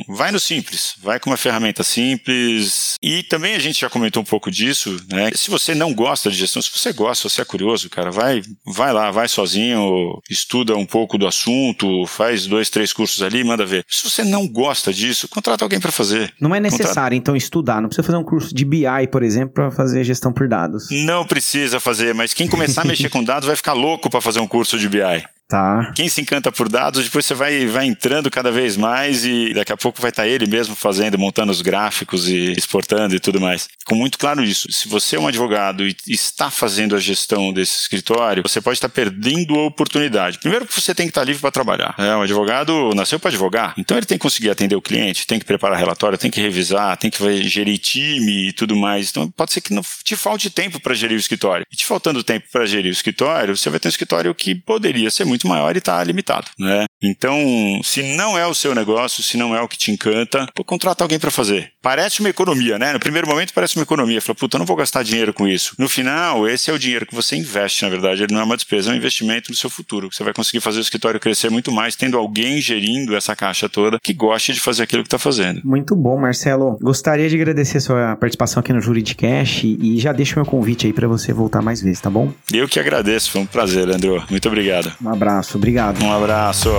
vai 0.07 0.31
no 0.31 0.39
simples, 0.39 0.95
vai 1.01 1.19
com 1.19 1.29
uma 1.29 1.37
ferramenta 1.37 1.83
simples. 1.83 2.95
E 3.01 3.23
também 3.23 3.55
a 3.55 3.59
gente 3.59 3.81
já 3.81 3.89
comentou 3.89 4.21
um 4.21 4.25
pouco 4.25 4.51
disso, 4.51 4.99
né? 5.09 5.31
Se 5.33 5.49
você 5.49 5.73
não 5.73 5.93
gosta 5.93 6.29
de 6.29 6.37
gestão, 6.37 6.61
se 6.61 6.69
você 6.73 6.93
gosta, 6.93 7.27
se 7.27 7.35
você 7.35 7.41
é 7.41 7.45
curioso, 7.45 7.89
cara, 7.89 8.11
vai, 8.11 8.41
vai 8.65 8.93
lá, 8.93 9.09
vai 9.11 9.27
sozinho, 9.27 10.21
estuda 10.29 10.75
um 10.75 10.85
pouco 10.85 11.17
do 11.17 11.27
assunto, 11.27 12.05
faz 12.05 12.45
dois, 12.45 12.69
três 12.69 12.93
cursos 12.93 13.21
ali, 13.21 13.43
manda 13.43 13.65
ver. 13.65 13.83
Se 13.87 14.09
você 14.09 14.23
não 14.23 14.47
gosta 14.47 14.93
disso, 14.93 15.27
contrata 15.27 15.65
alguém 15.65 15.79
para 15.79 15.91
fazer. 15.91 16.33
Não 16.39 16.53
é 16.53 16.59
necessário, 16.59 16.93
contrata... 16.93 17.15
então, 17.15 17.35
estudar. 17.35 17.81
Não 17.81 17.89
precisa 17.89 18.05
fazer 18.05 18.17
um 18.17 18.23
curso 18.23 18.53
de 18.53 18.63
BI, 18.63 19.07
por 19.11 19.23
exemplo, 19.23 19.53
para 19.53 19.71
fazer 19.71 20.03
gestão 20.03 20.31
por 20.31 20.47
dados. 20.47 20.87
Não 20.91 21.25
precisa 21.25 21.79
fazer, 21.79 22.13
mas 22.13 22.33
quem 22.33 22.47
começar 22.47 22.81
a 22.81 22.85
mexer 22.85 23.09
com 23.09 23.23
dados 23.23 23.47
vai 23.47 23.55
ficar 23.55 23.73
louco 23.73 24.09
para 24.09 24.21
fazer 24.21 24.39
um 24.39 24.47
curso 24.47 24.77
de 24.77 24.87
BI. 24.87 25.23
Tá. 25.47 25.93
Quem 25.95 26.09
se 26.09 26.19
encanta 26.19 26.51
por 26.51 26.67
dados, 26.67 27.05
depois 27.05 27.25
você 27.25 27.33
vai, 27.33 27.65
vai 27.67 27.85
entrando 27.85 28.29
cada 28.29 28.51
vez 28.51 28.75
mais 28.75 29.23
e 29.23 29.53
daqui 29.53 29.71
a 29.71 29.77
pouco 29.77 30.01
vai 30.01 30.09
estar 30.09 30.27
ele 30.27 30.45
mesmo 30.45 30.75
fazendo, 30.75 31.17
montando 31.17 31.53
os 31.53 31.61
gráficos 31.61 32.27
e 32.27 32.51
exportando 32.51 33.15
e 33.15 33.19
tudo 33.19 33.39
mais. 33.39 33.69
Com 33.85 33.95
muito 33.95 34.17
claro 34.17 34.43
isso. 34.43 34.69
Se 34.69 34.89
você 34.89 35.15
é 35.15 35.19
um 35.19 35.27
advogado 35.27 35.87
e 35.87 35.95
está 36.05 36.51
fazendo 36.51 36.97
a 36.97 36.99
gestão 36.99 37.53
desse 37.53 37.77
escritório, 37.77 38.43
você 38.45 38.59
pode 38.59 38.75
estar 38.75 38.89
perdendo 38.89 39.55
a 39.55 39.67
oportunidade. 39.67 40.37
Primeiro 40.39 40.65
que 40.65 40.73
você 40.73 40.93
tem 40.93 41.05
que 41.05 41.11
estar 41.11 41.23
livre 41.23 41.39
para 41.39 41.51
trabalhar. 41.51 41.95
É, 41.97 42.13
um 42.13 42.23
advogado 42.23 42.93
nasceu 42.93 43.17
para 43.17 43.29
advogar, 43.29 43.73
então 43.77 43.95
ele 43.95 44.05
tem 44.05 44.17
que 44.17 44.23
conseguir 44.23 44.49
atender 44.49 44.75
o 44.75 44.81
cliente, 44.81 45.25
tem 45.25 45.39
que 45.39 45.45
preparar 45.45 45.79
relatório, 45.79 46.17
tem 46.17 46.29
que 46.29 46.41
revisar, 46.41 46.97
tem 46.97 47.09
que 47.09 47.43
gerir 47.43 47.77
time 47.77 48.49
e 48.49 48.51
tudo 48.51 48.75
mais. 48.75 49.11
Então 49.11 49.31
pode 49.31 49.53
ser 49.53 49.61
que 49.61 49.73
não 49.73 49.83
te 50.03 50.17
falte 50.17 50.49
tempo 50.49 50.77
para 50.81 50.93
gerir 50.93 51.15
o 51.15 51.19
escritório. 51.19 51.65
E 51.71 51.75
te 51.77 51.85
faltando 51.85 52.21
tempo 52.21 52.47
para 52.51 52.65
gerir 52.65 52.89
o 52.89 52.93
escritório, 52.93 53.55
você 53.55 53.69
vai 53.69 53.79
ter 53.79 53.87
um 53.87 53.89
escritório 53.89 54.35
que 54.35 54.53
poderia 54.53 55.09
ser 55.09 55.23
muito 55.23 55.36
muito 55.37 55.47
maior 55.47 55.75
e 55.75 55.79
está 55.79 56.03
limitado, 56.03 56.47
né? 56.59 56.85
Então, 57.01 57.39
se 57.83 58.15
não 58.15 58.37
é 58.37 58.45
o 58.47 58.55
seu 58.55 58.73
negócio, 58.73 59.21
se 59.21 59.37
não 59.37 59.55
é 59.55 59.61
o 59.61 59.67
que 59.67 59.77
te 59.77 59.91
encanta, 59.91 60.47
pô, 60.53 60.63
contrata 60.63 61.03
alguém 61.03 61.19
para 61.19 61.29
fazer. 61.29 61.71
Parece 61.81 62.19
uma 62.19 62.29
economia, 62.29 62.79
né? 62.79 62.91
No 62.91 62.99
primeiro 62.99 63.27
momento 63.27 63.53
parece 63.53 63.75
uma 63.77 63.83
economia. 63.83 64.19
Fala, 64.19 64.35
puta, 64.35 64.57
eu 64.57 64.59
não 64.59 64.65
vou 64.65 64.75
gastar 64.75 65.03
dinheiro 65.03 65.33
com 65.33 65.47
isso. 65.47 65.75
No 65.77 65.87
final, 65.87 66.47
esse 66.49 66.71
é 66.71 66.73
o 66.73 66.79
dinheiro 66.79 67.05
que 67.05 67.13
você 67.13 67.35
investe, 67.35 67.83
na 67.83 67.89
verdade. 67.89 68.23
Ele 68.23 68.33
não 68.33 68.41
é 68.41 68.43
uma 68.43 68.57
despesa, 68.57 68.89
é 68.89 68.93
um 68.93 68.97
investimento 68.97 69.51
no 69.51 69.55
seu 69.55 69.69
futuro. 69.69 70.09
Você 70.11 70.23
vai 70.23 70.33
conseguir 70.33 70.59
fazer 70.59 70.79
o 70.79 70.81
escritório 70.81 71.19
crescer 71.19 71.49
muito 71.49 71.71
mais, 71.71 71.95
tendo 71.95 72.17
alguém 72.17 72.59
gerindo 72.59 73.15
essa 73.15 73.35
caixa 73.35 73.69
toda 73.69 73.99
que 74.01 74.13
goste 74.13 74.53
de 74.53 74.59
fazer 74.59 74.83
aquilo 74.83 75.03
que 75.03 75.07
está 75.07 75.19
fazendo. 75.19 75.61
Muito 75.63 75.95
bom, 75.95 76.19
Marcelo. 76.19 76.77
Gostaria 76.81 77.29
de 77.29 77.35
agradecer 77.35 77.77
a 77.77 77.81
sua 77.81 78.15
participação 78.15 78.59
aqui 78.59 78.73
no 78.73 78.81
Juridicast 78.81 79.67
e 79.67 79.99
já 79.99 80.11
deixo 80.11 80.35
meu 80.35 80.45
convite 80.45 80.87
aí 80.87 80.93
para 80.93 81.07
você 81.07 81.31
voltar 81.31 81.61
mais 81.61 81.81
vezes, 81.81 82.01
tá 82.01 82.09
bom? 82.09 82.33
Eu 82.51 82.67
que 82.67 82.79
agradeço, 82.79 83.31
foi 83.31 83.41
um 83.41 83.45
prazer, 83.45 83.87
Andrew. 83.87 84.21
Muito 84.29 84.47
obrigado. 84.47 84.91
Um 85.01 85.09
abraço 85.09 85.26
abraço, 85.27 85.57
obrigado. 85.57 86.03
Um 86.03 86.11
abraço. 86.11 86.69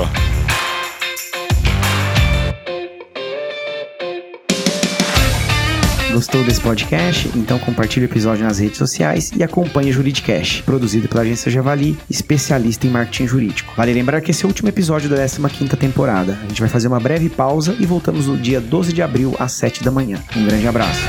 Gostou 6.11 6.43
desse 6.43 6.61
podcast? 6.61 7.31
Então 7.37 7.59
compartilhe 7.61 8.07
o 8.07 8.09
episódio 8.09 8.45
nas 8.45 8.59
redes 8.59 8.79
sociais 8.79 9.31
e 9.37 9.43
acompanhe 9.45 9.91
o 9.91 9.93
Juridicast, 9.93 10.65
produzido 10.65 11.09
pela 11.09 11.23
agência 11.23 11.51
Javali, 11.51 11.97
especialista 12.11 12.87
em 12.87 12.91
marketing 12.91 13.27
jurídico. 13.29 13.73
Vale 13.77 13.93
lembrar 13.93 14.21
que 14.21 14.33
esse 14.33 14.43
é 14.43 14.47
o 14.47 14.49
último 14.49 14.69
episódio 14.69 15.09
da 15.09 15.17
15ª 15.17 15.77
temporada. 15.77 16.39
A 16.43 16.49
gente 16.49 16.61
vai 16.61 16.69
fazer 16.69 16.89
uma 16.89 16.99
breve 16.99 17.29
pausa 17.29 17.77
e 17.79 17.87
voltamos 17.87 18.27
no 18.27 18.37
dia 18.37 18.61
12 18.61 18.93
de 18.93 19.03
abril 19.03 19.37
às 19.39 19.53
7 19.53 19.85
da 19.85 19.93
manhã. 19.93 20.19
Um 20.35 20.45
grande 20.45 20.67
abraço. 20.67 21.03